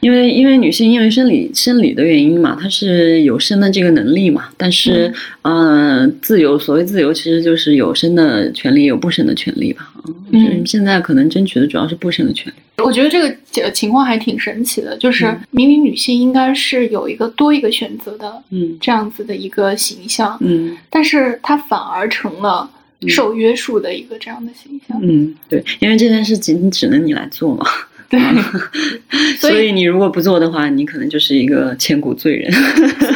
[0.00, 4.48] 因为因为女性因为生理生理的原因嘛，她是有生的这个能力嘛。
[4.56, 9.92] 但是，嗯，自由所谓自由，其实就是有生的权利，有不生的权利吧。
[10.32, 12.56] 嗯，现在可能争取的主要是不生的权利。
[12.84, 13.20] 我觉得这
[13.60, 22.70] 个情况还挺神奇的，就是明明女性应该是有一个多一个选择的，嗯，这样子的一个形象，嗯，但是她反而成了
[23.06, 27.64] 受约束的一个这样的形象，嗯，对，因为这件事情只能你来做嘛，
[28.08, 28.18] 对，
[29.38, 32.52] 所以你如果不做的话，你可能就是一个千古罪人。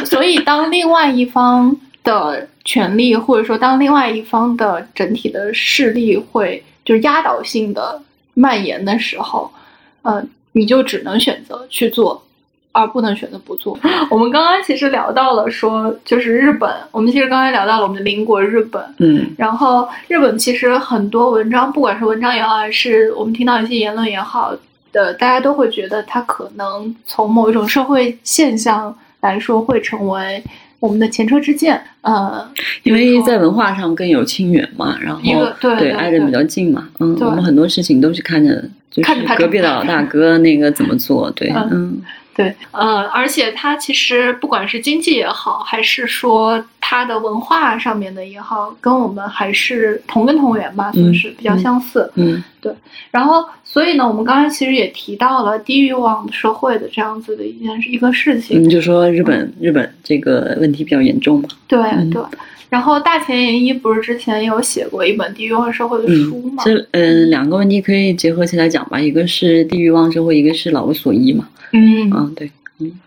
[0.05, 8.01] 所以当另外一方的权利，或者说当另外一方的整体的势力会就是压倒性的。
[8.35, 9.53] 蔓延的时候，
[10.01, 12.25] 呃，你就只能选择去做，
[12.73, 13.79] 而不能选择不做。
[14.11, 24.53] 我们刚刚其实聊到了说，就是日本，我们其实刚才聊到了我们的邻国日本，嗯，然后日本其实很多文章，不管是文章也好，还是我们听到一些言论也好
[24.91, 30.43] 的，大家都会觉得它可能从某一种社会现象来说会成为。
[30.79, 32.45] 我们的前车之鉴，呃，
[32.83, 35.21] 因为在文化上更有亲缘嘛，然后
[35.61, 42.01] 对挨着比较近嘛，嗯，我们很多事情都是看着就是隔壁的老大哥那个怎么做，对，嗯。
[42.35, 52.11] 对，呃，而且它其实不管是经济也好，还是说它的文化上面的也好，跟我们还是同根同源吧，算是比较相似。
[52.15, 52.73] 嗯，对。
[53.11, 58.63] 然后，所以呢，我们刚才其实也提到了低欲望社会的这样子的一件一个事情。
[58.63, 61.49] 你就说日本，日本这个问题比较严重嘛？
[61.67, 62.21] 对对。
[62.69, 66.63] 然后大前研一不是之前有写过一本低欲望社会的书吗？
[66.65, 71.47] 这嗯，两个问题可以结合起来讲吧，一个是低欲望社会，一个是老无所依嘛。
[71.73, 72.99] 嗯嗯对，嗯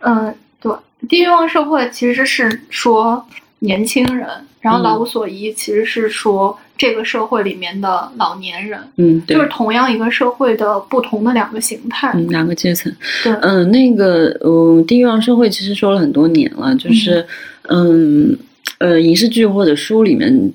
[0.00, 0.72] 嗯对，
[1.08, 3.24] 低欲望社会其实是说
[3.58, 4.26] 年轻人，
[4.60, 12.90] 然后老无所依其实是说这个社会里面的老年人，嗯，就是同样一个社会的不同的两个形态，嗯两个阶层。
[13.22, 17.26] 对，嗯，那个嗯，低欲望社会其实说了很多年了，就是
[17.68, 18.36] 嗯
[18.78, 20.52] 呃，影视剧或者书里面，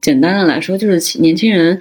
[0.00, 1.78] 简单的来说就是年轻人。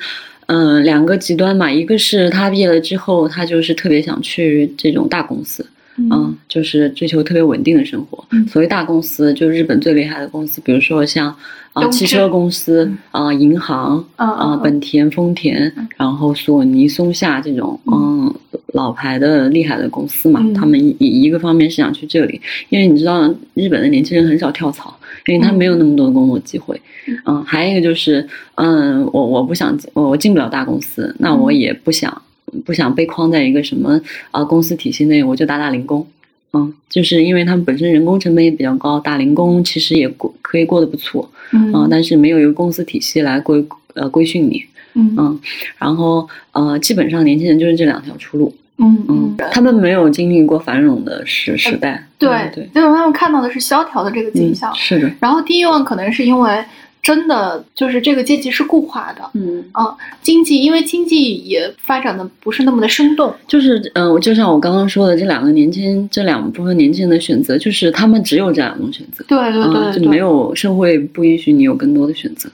[0.48, 5.66] 嗯，两个极端嘛，一个是他毕业了之后，他就是特别想去这种大公司，
[5.98, 8.24] 嗯，就是追求特别稳定的生活。
[8.48, 11.36] 所谓大公司，就日本最厉害的公司，比如说像
[11.74, 18.34] 啊汽车公司啊、银行啊、本田、丰田，然后索尼、松下这种嗯。
[18.74, 24.92] 老牌的厉害的公司嘛，他们一一个方面是想去这里，因为你知道日本的年轻人很少跳槽。
[25.28, 26.82] 因为他没有那么多的工作机会，
[27.26, 32.20] 嗯，还有一个就是，嗯，我我不想我我进不了大公司，那我也不想
[32.66, 33.99] 不想被框在一个什么
[34.32, 36.06] 啊公司体系内，我就打打零工，
[36.54, 45.16] 嗯，就是因为他们本身人工成本也比较高，打零工其实也过可以过得不错，嗯，但是没有一个公司体系来规呃规训你，嗯。
[45.18, 45.39] 嗯，
[45.78, 56.64] 然后呃，基本上年轻人就是这两条出路，嗯嗯，他们没有经历过繁荣的时时代，对对，因为他们看到的是萧条的这个景象，是的，然后第一问可能是因为。
[57.04, 59.64] 真的就是这个阶级是固化的，嗯。
[59.74, 72.49] 啊，经济因为经济也发展的不是那么的生动，就是嗯，就像我刚刚说的，这两个年轻这两部分年轻人的选择，就是他们只有这两种选择，对对对，就没有社会不允许你有更多的选择。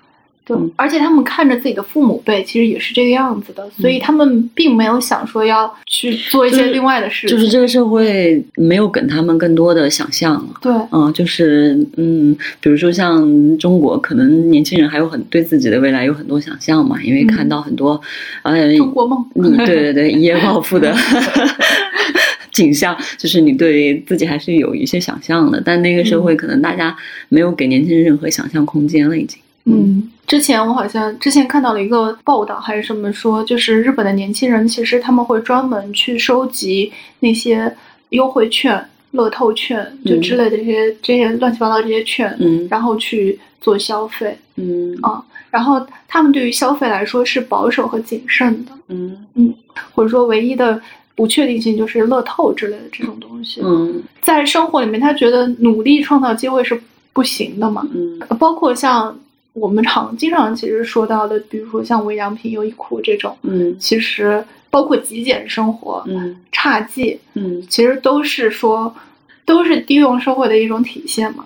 [0.49, 7.37] 对，而且他们看着自己的父母辈，其实也是这个样子的，所以他们并没有想说要去做一些另外的事情。
[7.37, 10.43] 就是这个社会没有给他们更多的想象。
[10.59, 18.01] 对，嗯，就是嗯，比如说像中国，可能年轻人还有很对自己的未来有很多想象嘛，因为看到很多
[18.41, 20.95] 呃中国梦，你对对对一夜暴富的
[22.51, 25.61] 景象，就是你对自己还是有一些想象的。
[25.63, 26.97] 但那个社会可能大家
[27.29, 29.39] 没有给年轻人任何想象空间了，已经。
[29.71, 37.73] 嗯，之前我好像之前看到了一个报道还是什么说，就是日本的年轻人其实他们会专门去收集那些
[38.09, 44.95] 优惠券、乐透券就之类的这些这些乱七八糟这些券，嗯，然后去做消费，嗯。
[45.01, 49.25] 啊，然后他们对于消费来说是保守和谨慎的，嗯。
[49.35, 49.53] 嗯，
[49.93, 50.79] 或者说唯一的
[51.15, 56.79] 不确定性就是乐透之类的这种东西，嗯，在生活里面他觉得努力创造机会是
[57.13, 59.17] 不行的嘛，嗯，包括像。
[59.53, 68.93] 我们常经常其实说到的，比如说像无印良品、优衣库这种，嗯，其实包括极简生活，嗯，侘寂，嗯，其实都是说，
[69.45, 71.45] 都是低欲望社会的一种体现嘛。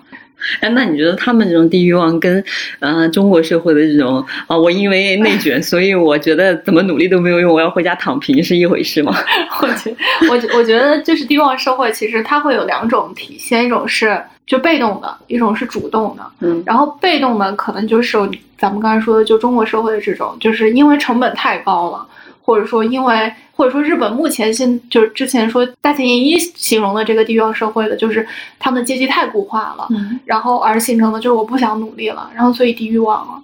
[0.60, 2.42] 哎，那你觉得他们这种低欲望跟，
[2.80, 9.14] 呃，中国社会的这种啊，我因为内卷， 所以我觉得怎么努力都没有用，我要回家躺平，是一回事吗？
[9.62, 9.94] 我觉，
[10.28, 14.20] 我我觉得就是低欲望社会，其实它会有两种体现，一种是。
[14.46, 18.18] 就被动的一种是主动的，嗯，然后被动的可能就是
[18.58, 22.06] 咱们刚才说的，就中国社会的这种，就是因为成本太高了，
[22.46, 28.26] 或者说因为或者说日本目前现就是之前说大前研一形容的这个地方社会的，就是
[28.58, 33.42] 他们的阶级太固化了，嗯，然后而形成的就是我不想努力了，然后所以低欲望了，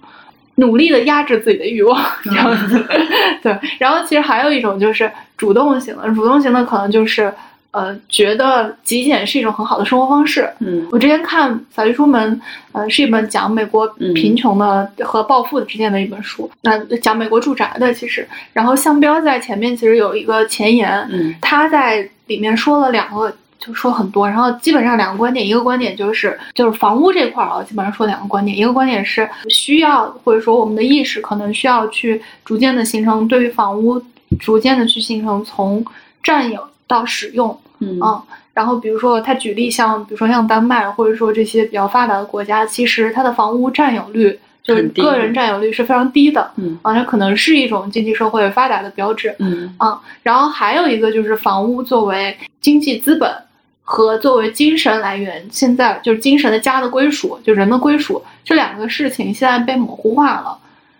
[0.55, 2.85] 努力的压制自己的欲望这样子，
[3.41, 7.33] 对，然后其实还有一种就是主动型的，主动型的可能就是。
[7.71, 10.49] 呃，觉得极简是一种很好的生活方式。
[10.59, 12.35] 嗯，我之前看《法律出门》，
[12.73, 16.51] 呃，是一本讲美国贫穷的和暴富之间的一本书。
[16.63, 34.03] 那讲美国住宅的，其实，然后向标在前面其实有一个前言，嗯，他在里面说了两个，就说很多，然后基本上两个观点，一个观点就是就是房屋这块儿啊，基本上说两个观点，一个观点是需要或者说我们的意识可能需要去逐渐的形成对于房屋
[34.41, 35.85] 逐渐的去形成从
[36.21, 36.69] 占有。
[36.87, 38.21] 到使用，嗯。
[38.53, 46.77] 然后比如说他举例，像比如说像丹麦，或者说这些比较发达的国家，其实它的房屋占有率，就是个人占有率是非常低的，嗯。
[46.81, 49.73] 啊，它可能是一种经济社会发达的标志，嗯。
[49.77, 53.33] 啊，然后还有一个就是房屋作为经济资本
[53.83, 60.57] 和作为精神来源，现在就是精神的家的归属，就人的归属这两个事情现在被模糊化了，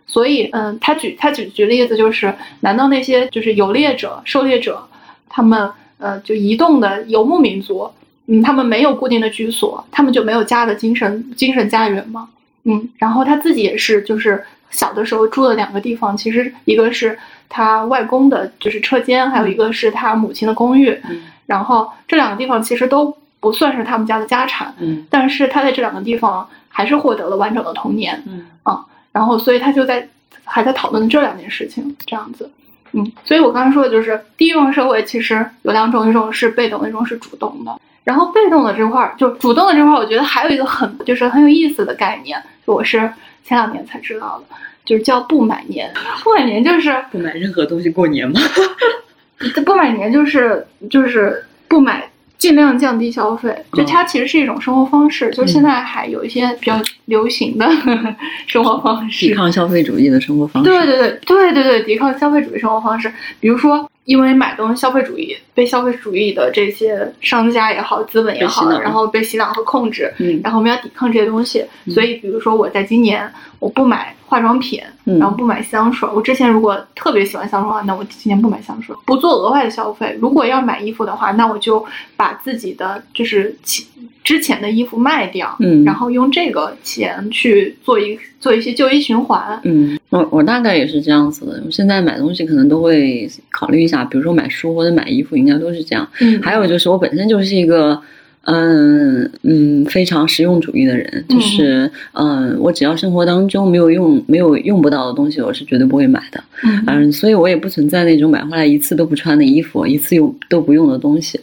[0.07, 4.82] 所以，嗯，他举他举举例子就是，难道那些就是游猎者、狩猎者，
[5.27, 5.69] 他们？
[6.02, 7.89] 呃，就移动的游牧民族，
[8.26, 12.28] 嗯，他们没有固定的居所，他们就没有家的精神精神家园嘛？
[12.64, 20.89] 嗯，然后他自己也是，就是小的时候住的两个地方，其实一个是他外公的，就是车间，还有一个是他母亲的公寓。
[21.10, 24.74] 嗯，然后这两个地方其实都不算是他们家的家产。
[24.80, 28.24] 嗯，但是他在这两个地方还是获得了完整的童年。
[28.28, 30.08] 嗯，啊，然后所以他就在
[30.43, 32.49] 还在讨论这两件事情，这样子。
[32.94, 37.80] 嗯，所以我刚才说的就是第一种社会其实有两种，一种是被动，一种是主动的。
[38.04, 42.98] 然后被动的这块儿，就主动的这块儿，我觉得还有一个很就是很有意思的概念，就我是
[43.44, 45.92] 前两年才知道的，就是叫不买年。
[46.24, 48.39] 不买年就是不买任何东西过年吗？
[49.66, 52.11] 不买年就是就是不买。
[52.42, 57.70] 尽量降低消费，就它其实是一种生活方式，就是现在还有一些比较流行的
[58.48, 60.68] 生活方式，抵抗消费主义的生活方式。
[60.68, 63.88] 对对对对对对，抵抗消费主义生活方式，比如说。
[64.06, 70.12] 因为买东西消费主义被消费主义的这些商家也好，资本也好，然后被洗脑和控制，
[70.43, 71.64] 然后我们要抵抗这些东西。
[71.88, 76.10] 所以，比如说我在今年我不买化妆品，然后不买香水。
[76.14, 80.18] 我之前如果特别喜欢香水的话，那我今年不买香水，不做额外的消费。
[80.20, 81.86] 如果要买衣服的话，那我就
[82.18, 83.56] 把自己的就是
[84.24, 89.58] 之前的衣服卖掉，嗯，然后用这个钱去做一做一些就医循环。
[89.64, 91.62] 嗯，我我大概也是这样子的。
[91.64, 94.04] 我现在买东西可能都会考虑一下。
[94.04, 96.06] 比如说买书或者买衣服，应该都是这样。
[96.20, 98.02] 嗯，还有就是我本身就是一个
[98.46, 106.44] 嗯嗯，非常实用主义的人，就是嗯，我只要生活当中没有用、没有用不到的东西，我是绝对不会买的。
[106.88, 111.39] 嗯，所以我也不存在那种买回来一次都不穿的衣服，一次用都不用的东西。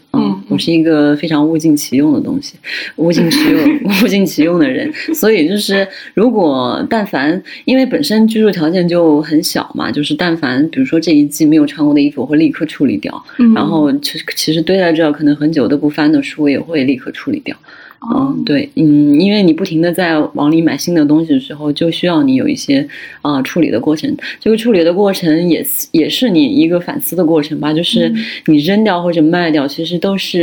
[0.49, 2.57] 嗯，我是一个非常物尽其用的东西，
[2.97, 4.93] 物尽其用、 物尽其用的人。
[5.15, 13.25] 所以就是，如果但凡因为本身居住条件就很小嘛，就是但凡比如说这一季没有穿过的衣服，我会立刻处理掉。
[13.39, 16.89] 嗯，然后其实其实堆在这可能很久都不翻的书也会。
[16.89, 17.55] 立刻处理掉，
[18.15, 22.89] 嗯，对，嗯，因为你不停的在往里买新的东西的时候，就需要你有一些
[23.21, 24.17] 啊处理的过程。
[24.41, 28.11] 这个处理的过程也也是你一个反思的过程吧，就是
[28.47, 30.38] 你扔掉或者卖掉，其实都是，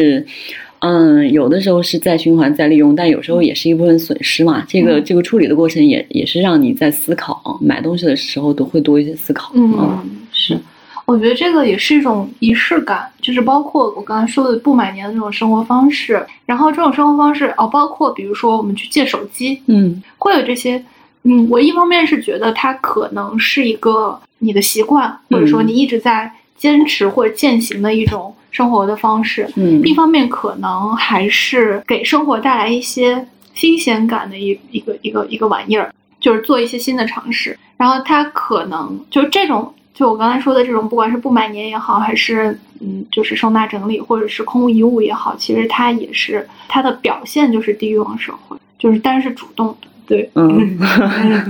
[0.80, 4.64] 嗯，有的时候是再循环再利用，但有时候也是一部分损失嘛。
[4.68, 9.52] 这个这个处理的过程也也是让你在思考，买东西的时候都会多一些思考。
[9.56, 10.00] 嗯，
[10.32, 10.58] 是。
[11.06, 20.84] 我觉得这个也是一种仪式感，就是包括我刚才说的不买年的这种生活方式，然后这种生活方式哦，包括比如说我们去借手机，嗯，会有这些，
[21.22, 39.74] 嗯，我一方面是觉得它可能是一个你的习惯，或者说你一直在坚持或者践行的一种生活的方式，嗯，一方面可能还是给生活带来一些新鲜感的一一个一个一个玩意儿，就是做一些新的尝试，然后它可能就这种。
[39.94, 50.78] 就我刚才说的这种，不管是不买年也好，还是嗯，就是收纳整理，或者是空无一物也好，其实它也是它的表现，就是低欲望社会，就是但是主动的，对，嗯，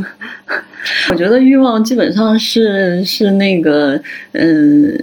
[1.11, 3.99] 我觉得欲望基本上是是那个
[4.31, 4.93] 嗯，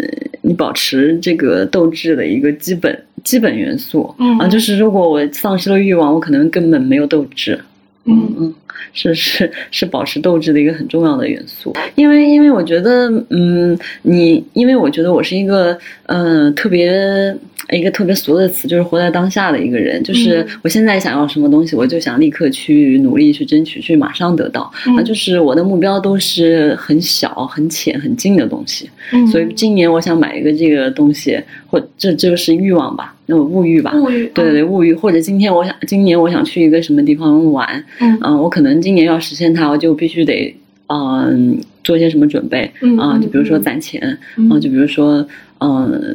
[0.42, 4.38] 你保持这个斗志的一个基本基本元素，嗯。
[4.38, 7.60] 啊，就是如果我丧失了欲望，我可能根本没有斗志，
[8.04, 8.34] 嗯。
[8.38, 8.54] 嗯。
[8.94, 11.74] 是是是，保持斗志的一个很重要的元素。
[11.94, 17.34] 因为因为我觉得，嗯，你因为我觉得我是一个，嗯，特别
[17.70, 20.02] 一个特别俗的词，就是活在当下的一个人。
[20.02, 24.62] 就是我现在想要什么东西，我就想立刻去努力去争取，去马上得到。
[24.96, 28.90] 啊，就是我的目标都是很小、很浅、很近的东西。
[29.30, 33.14] 所以今年我想买一个这个东西，或这这个是欲望吧。
[33.28, 40.54] 物欲吧，物欲，对对物欲，或者今天我想，今年我想去一个什么地方玩，嗯，我可能今年要实现它，我就必须得，
[40.88, 44.02] 嗯，做些什么准备，啊，就比如说攒钱，
[44.50, 45.26] 啊，就比如说，
[45.60, 46.14] 嗯，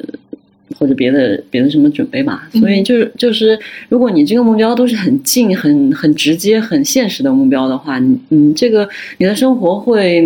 [0.78, 2.48] 或者别的别的什么准备吧。
[2.54, 3.58] 所以就是就是，
[3.90, 10.22] 如果你这个目标都是很近、很很直接、很现实的目标的话，你你这个你的生活会，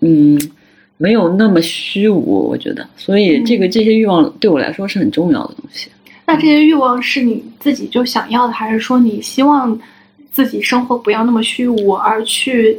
[0.00, 0.40] 嗯，
[0.96, 2.86] 没有那么虚无，我觉得。
[2.96, 5.88] 所以这个这些欲望对我来说是很重要的东西。
[6.26, 9.76] 那这些欲望是你自己就想要的，还是说你希望
[10.30, 12.78] 自己生活不要那么虚无而去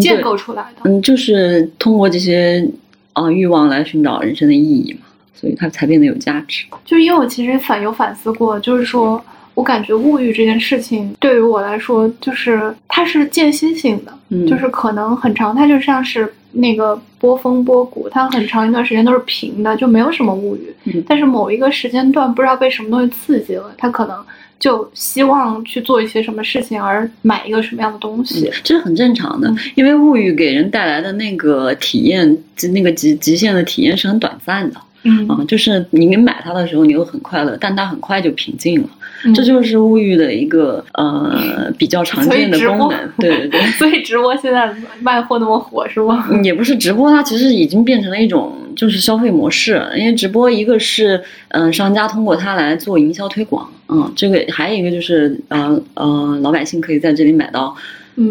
[0.00, 0.90] 建构出来的？
[0.90, 2.68] 嗯，就是通过这些
[3.12, 5.06] 啊欲望来寻找人生的意义嘛，
[5.40, 6.64] 所以它才变得有价值。
[6.84, 9.24] 就因为我其实反有反思过，就是说
[9.54, 16.32] 我感觉物欲这件事情对于我来说，就是它是间歇性的，就是可能很长，它就像是。
[16.52, 21.00] 那个波峰波谷，它很长一段时间都是平的，就没有什么物欲。
[21.06, 24.18] 但是某一个时间段，不知道被什么东西刺激了，他可能
[24.58, 29.48] 就希望去做一些什么事情，而买一个什么样的东西，这是很正常的。
[29.76, 32.36] 因为物欲给人带来的那个体验，
[32.72, 34.80] 那个极极限的体验是很短暂的。
[35.02, 38.88] 嗯啊，就是你买它的时候，你又很快乐，但它很快就平静了。
[39.34, 43.60] 这就是物欲的一个呃比较常见的功能，对对对。
[43.78, 46.26] 所以直播现在卖货那么火是吗？
[46.42, 49.82] 也不是直播，它其实已经变成了一种就是消费模式。
[49.96, 57.74] 因为直播一个是嗯商家通过它来做营销推广，嗯，这个还有一个就是呃呃老百姓可以在这里买到。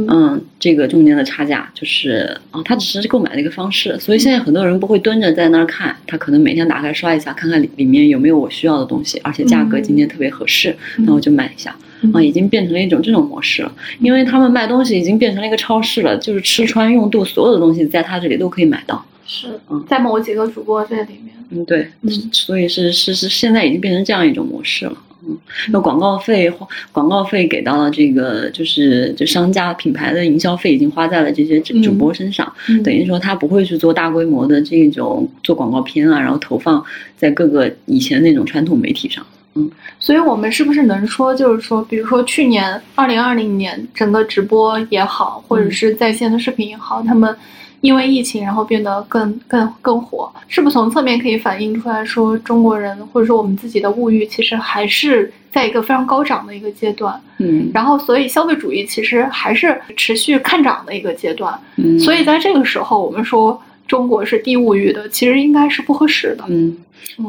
[0.08, 11.76] 嗯，这个中间的差价就是啊，它只是购买的一个方式，所以现在很多人不会蹲着在那儿看，他可能每天打开刷一下，看看里里面有没有我需要的东西，而且价格今天特别合适，那我就买一下
[12.14, 21.88] 啊，已经变成了一种这种模式了，因为他们卖东西已经变成了一个超市了，就是吃穿用度所有的东西在他这里都可以买到，是嗯，在某几个主播这里面，嗯对，
[22.32, 24.94] 所以是是是现在已经变成这样一种模式了。
[25.28, 25.38] 嗯
[25.72, 26.52] 那广告费，
[26.92, 32.52] 广告费给到了这个，就是就商家品牌的营销费已经花在了这些主播身上，
[32.84, 36.84] 等于说他不会去做大规模的这种做广告片啊，然后投放
[37.16, 39.24] 在各个以前那种传统媒体上。
[39.54, 39.70] 嗯，
[40.00, 47.36] 所以我们是不是能说，就是说，比如说去年二零二零年整个直播也好，或者是在线的视频也好，他们。
[47.82, 66.78] 因为疫情，然后变得更更更火，是不是从侧面可以反映出来说，中国人或者说我们自己的物欲其实还是在一个非常高涨的一个阶段，嗯，然后所以消费主义其实还是持续看涨的一个阶段，嗯，所以在这个时候，我们说中国是低物欲的，其实应该是不合适的，嗯，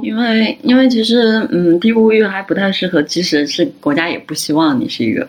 [0.03, 5.27] 因为因为其实嗯，低物欲还不太适合，即使是国家也不希望你是一个，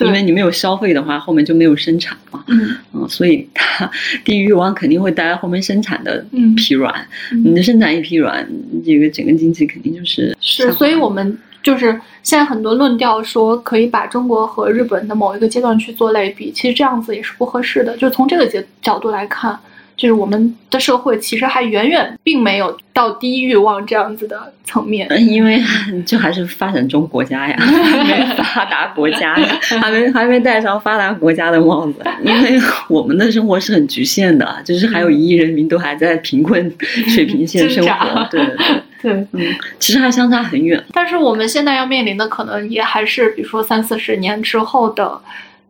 [0.00, 2.44] 因为你没有消费的话，后面就没有生产嘛。
[2.48, 3.90] 嗯嗯，所以它
[4.24, 6.24] 低欲望肯定会带来后面生产的
[6.56, 6.94] 疲软。
[7.32, 8.46] 嗯，你的生产一疲软，
[8.84, 10.72] 这个整个经济肯定就是是。
[10.72, 17.96] 所以我们就是现在很多论调说可以把中国和日本的某一个阶段去做类比，其实这样子也是不合适的。
[17.96, 19.58] 就从这个角角度来看。
[19.98, 25.60] 就是我们的社会其实还远远并没有到低欲望这样子的层面，因为
[26.06, 27.56] 就还是发展中国家呀，
[28.54, 36.72] 发达国家还没还没戴上发达国家的帽子，因为我们的生活是很局限的，就是还有一亿人民都还在贫困
[37.08, 38.56] 水平线生活，对对
[39.02, 40.80] 对，嗯，其实还相差很远。
[40.92, 45.20] 但是我们现在要面临的可能也还是，比如说三四十年之后的。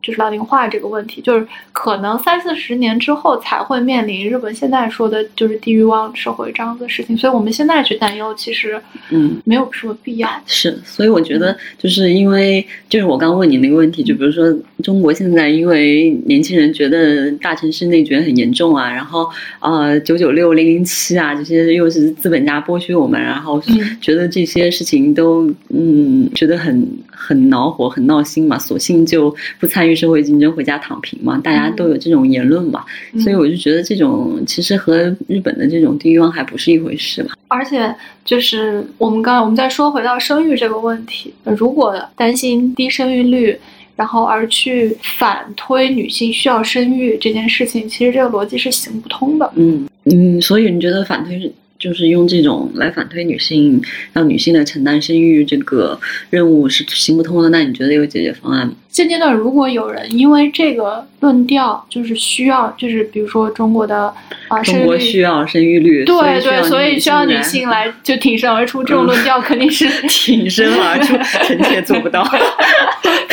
[0.09, 8.81] 就是老龄化这个问题，就是可能三四十年之后才会面临日本现在说的就是低欲望社会这样子的事情，所以我们现在去担忧，其实
[9.11, 10.27] 嗯没有什么必要。
[10.47, 14.51] 是，所以我觉得就是因为就是我刚问你那个问题，就比如说
[14.81, 19.29] 中国现在因为年轻人觉得大城市内卷很严重啊，然后
[19.59, 23.61] 呃九九六零零七啊这些又是资本家剥削我们，然后
[24.01, 26.87] 觉得这些事情都嗯觉得很
[27.19, 29.93] 很恼火很闹心嘛，索性就不参与。
[29.93, 32.85] 社会竞争回家躺平嘛，大家都有这种言论嘛，
[33.21, 37.31] 所以我就觉得这种其实和日本的这种低欲望还不是一回事嘛。
[37.49, 37.93] 而且
[38.23, 43.59] 就是我们刚才我们再说回到生育这个问题，如果担心低生育率，
[43.97, 49.51] 然后而去反推女性需要生育这件事情，其实这个逻辑是行不通的。
[49.55, 51.51] 嗯嗯，所以你觉得反推？
[51.79, 55.97] 就是用这种来反推女性，让女性来承担生育这个
[56.29, 57.47] 任务是行不通的。
[57.49, 58.73] 那你觉得有解决方案吗？
[58.89, 64.13] 现阶段，如果有人因为这个论调，就是需要，就是比如说中国的
[64.49, 71.15] 啊，中国需要生育率，对对，所以需要女性来就挺身而出，这种论调肯定是挺身而出，
[71.45, 72.27] 臣妾做不到。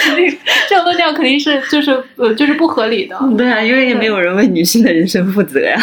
[0.06, 0.38] 肯 定
[0.68, 3.18] 这种论调肯定是就是呃就是不合理的。
[3.36, 5.76] 对啊，因为也没有人为女性的人生负责呀。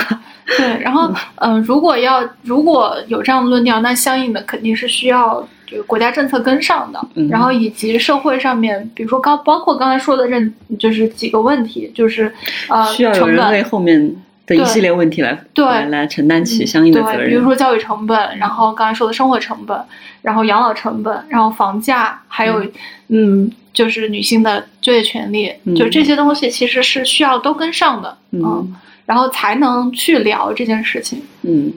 [0.58, 7.00] 对，然后，嗯，如果要如果有这样的论调，那相应的肯定是需要这个国家政策跟上的，
[7.30, 12.32] 然后以及社会上面，比如说刚包括刚才说的认，就是几个问题，就是
[12.68, 14.14] 呃，需要有人为后面
[14.46, 19.80] 的一系列问题来对来承担起相应的责任，比如说教育成本，然后刚才说的生活成本，
[20.22, 22.66] 然后养老成本，然后房价，还有
[23.08, 28.76] 嗯，就是女性的就业权利，就这些东西其实是需要都跟上的，嗯。
[29.06, 31.22] 然后才能去聊这件事情。
[31.42, 31.74] 嗯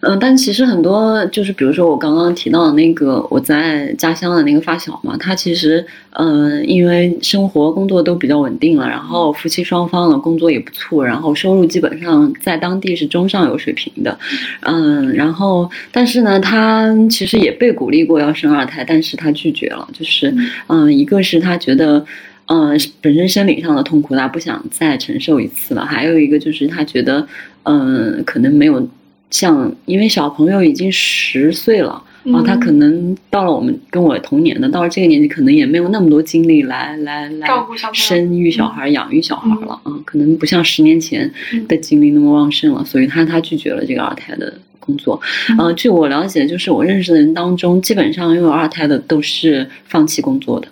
[0.00, 14.16] 嗯嗯，但其实很多就是，比如说我刚刚提到的那个我在家乡的那个发小嘛，他其实嗯，因为生活工作都比较稳定了，然后夫妻双方的工作也不错，然后收入基本上在当地是中上游水平的。
[14.60, 20.32] 嗯，然后但是呢，他其实也被鼓励过要生二胎，但是他拒绝了，就是
[20.68, 22.04] 嗯，一个是他觉得。
[22.50, 22.70] 嗯，
[23.02, 25.84] 本身生理上的痛苦他不想再承受一次了。
[25.84, 27.28] 还有一个就是他觉得，
[27.64, 28.88] 嗯，可能没有
[29.30, 37.48] 像，因为小朋友已经十岁了，然后他可能到了我们跟我同年的，到了这个年纪，可能也没有那么多精力来来来
[37.92, 41.30] 生育小孩、养育小孩了啊，可能不像十年前
[41.68, 45.20] 的精力那么旺盛了，所以他他拒绝了这个二胎的工作。
[45.58, 50.68] 呃，据我了解，就是我认识的人当中，基本上拥有二胎的都是放弃工作的。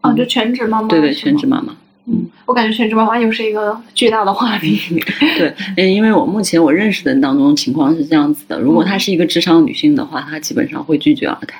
[0.00, 0.88] 啊，就全职妈妈。
[0.88, 1.76] 对对，全职妈妈。
[2.08, 4.78] 嗯，我感觉全职妈妈又是一个巨大的话题。
[5.36, 11.58] 对，嗯，因为我目前我认识的人当中情况是这样子的：如果她是一个职场女性的话，她基本上会拒绝二胎。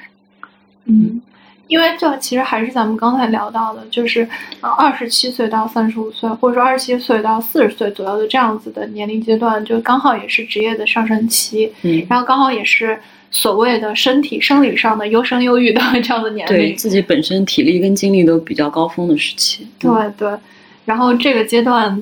[0.84, 1.20] 嗯，
[1.68, 4.28] 因为这其实还是咱们刚才聊到的，就是
[4.60, 11.72] 二十七岁到三十五岁，或者说二十七岁到四十岁左右的这样子的年龄阶段，就刚好也是职业的上升期。
[11.82, 12.98] 嗯，然后刚好也是。
[13.28, 19.66] 所谓的身体生理上的优生优育的 这样的年龄，对自己本身体力跟精力都比较高峰的时期。
[19.78, 20.32] 对对，
[20.86, 22.00] 然后这个阶段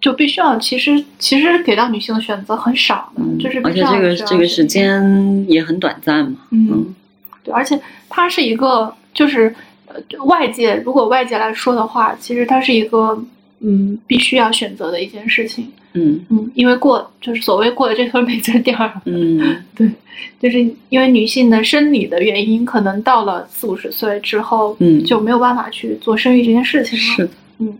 [0.00, 6.38] 就必须要，其实其实给到女性的选择很少的，就是而且这个这个时间也很短暂嘛。
[6.50, 6.94] 嗯，
[7.42, 9.54] 对，而且它是一个，就是
[9.86, 13.18] 呃，外界如果外界来说的话，其实它是一个
[13.60, 15.70] 嗯，必须要选择的一件事情。
[15.94, 18.92] 嗯嗯，因为过就是所谓过了这村没这店儿。
[19.06, 19.90] 嗯，对，
[20.38, 20.60] 就是
[20.90, 27.04] 因为女性的生理的原因，可能到了四五十岁之后，嗯，就没有办法去做生育这件事情了。
[27.04, 27.78] 是的，嗯，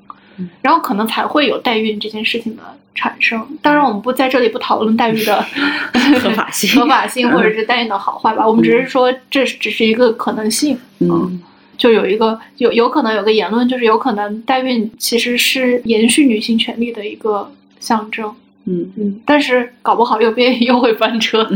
[0.62, 2.62] 然后可能才会有代孕这件事情的
[2.98, 3.40] 产生。
[3.62, 5.40] 当然，我们不在这里不讨论代孕的
[6.20, 8.46] 合法性、 合法性或者是代孕的好坏吧。
[8.46, 10.76] 我们只是说这只是一个可能性。
[10.98, 11.40] 嗯，
[11.76, 17.50] 就有一个有有可能有个言论，就是有可能代孕其实是延续女性权利的一个。
[17.80, 18.34] 象征，
[18.64, 21.48] 嗯嗯，但是搞不好右边又会翻车。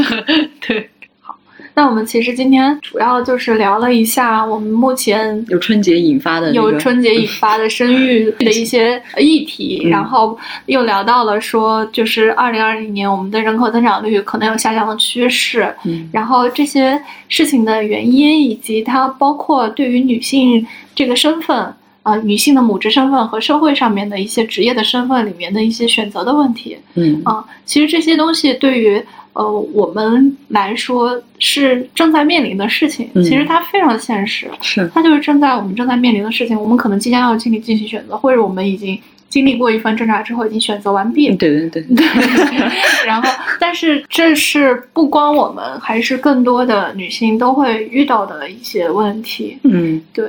[0.60, 0.90] 对。
[1.74, 29.02] 那我们其实今天主要就是聊了一下我们目前有春节引发的有春节引发的生育 的一些议题，然后又聊到了说，就是二零二零年我们的人口增长率可能有下降的趋势，嗯，然后这些事情的原因以及它包括对于女性这个身份啊，女性的母职身份和社会上面的一些职业的身份里面的一些选择的问题，嗯啊，其实这些东西对于。
[29.34, 36.60] 呃，我们来说是正在面临的事情，其实它非常现实，是它就是正在我们正在面临的事情。
[36.60, 41.34] 我们可能即将要经历进行选择，或者我们已经经历过一番挣扎之后，已经选择完毕。
[41.36, 42.06] 对对对对。
[43.06, 43.28] 然后，
[43.58, 49.56] 但是这是不光我们，还是更多的女性都会遇到的一些问题。
[49.62, 50.26] 嗯，对。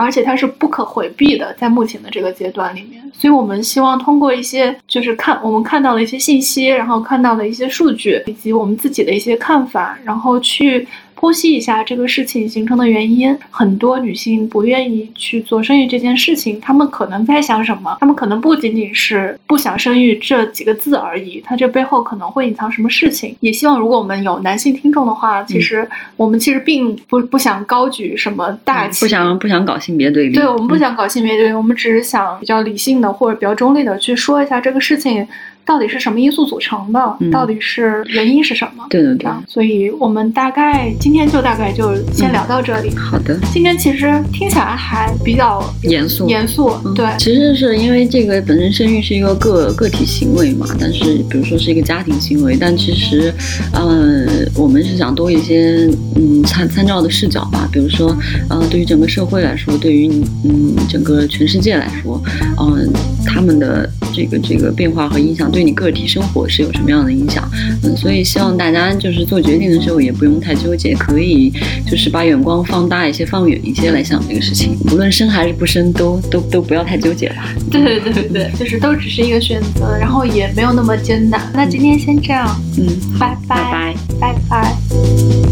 [0.00, 10.86] 而且它是不可回避的，在目前的这个阶段里面，所以我们希望通过一些，就是看我们看到的一些信息，然后看到的一些数据，以及我们自己的一些看法，然后去。
[11.22, 17.96] 剖析一下这个事情形成的原因，很多女性不愿意去做生育这件事情，她们可能在想什么？
[18.00, 23.36] 她们可能不仅仅是不想生育这几个字而已，它这背后可能会隐藏什么事情？
[23.38, 35.24] 也希望如果我们有男性听众的话，其实我们其实并不不想高举什么大旗，不想不想搞性别对立，对我们不想搞性别对立，我们只是想比较理性的或者比较中立的去说一下这个事情。
[35.64, 37.16] 到底是什么因素组成的？
[37.30, 38.84] 到底是原因是什么？
[38.90, 39.30] 对对对。
[39.46, 42.94] 所以我们大概今天就大概就先聊到这里。
[42.96, 43.38] 好的。
[43.52, 46.28] 今天其实听起来还比较严肃。
[46.28, 46.72] 严肃。
[46.94, 47.06] 对。
[47.18, 53.32] 其实是因为这个本身生育是一个个个体行为嘛，但是比如说是一个家庭行为，但其实，
[53.72, 57.68] 呃，我们是想多一些嗯参参照的视角吧。
[57.72, 58.16] 比如说，
[58.50, 60.08] 呃，对于整个社会来说，对于
[60.44, 62.20] 嗯整个全世界来说，
[62.58, 62.92] 嗯，
[63.24, 65.51] 他们的这个这个变化和影响。
[65.52, 67.48] 对你个体生活是有什么样的影响？
[67.84, 71.52] 嗯，所以希望大家就是做决定的时候也不用太纠结，可以
[71.88, 74.76] 就是把眼光放大一些、放远一些来想这个事情。
[74.90, 77.54] 无论生还是不生，都都都不要太纠结吧。
[77.70, 81.40] 对对对对对，就是都只是一个选择，然后也没有那么艰难。
[81.52, 82.48] 那今天先这样，
[82.78, 82.86] 嗯，
[83.18, 85.51] 拜拜拜拜拜。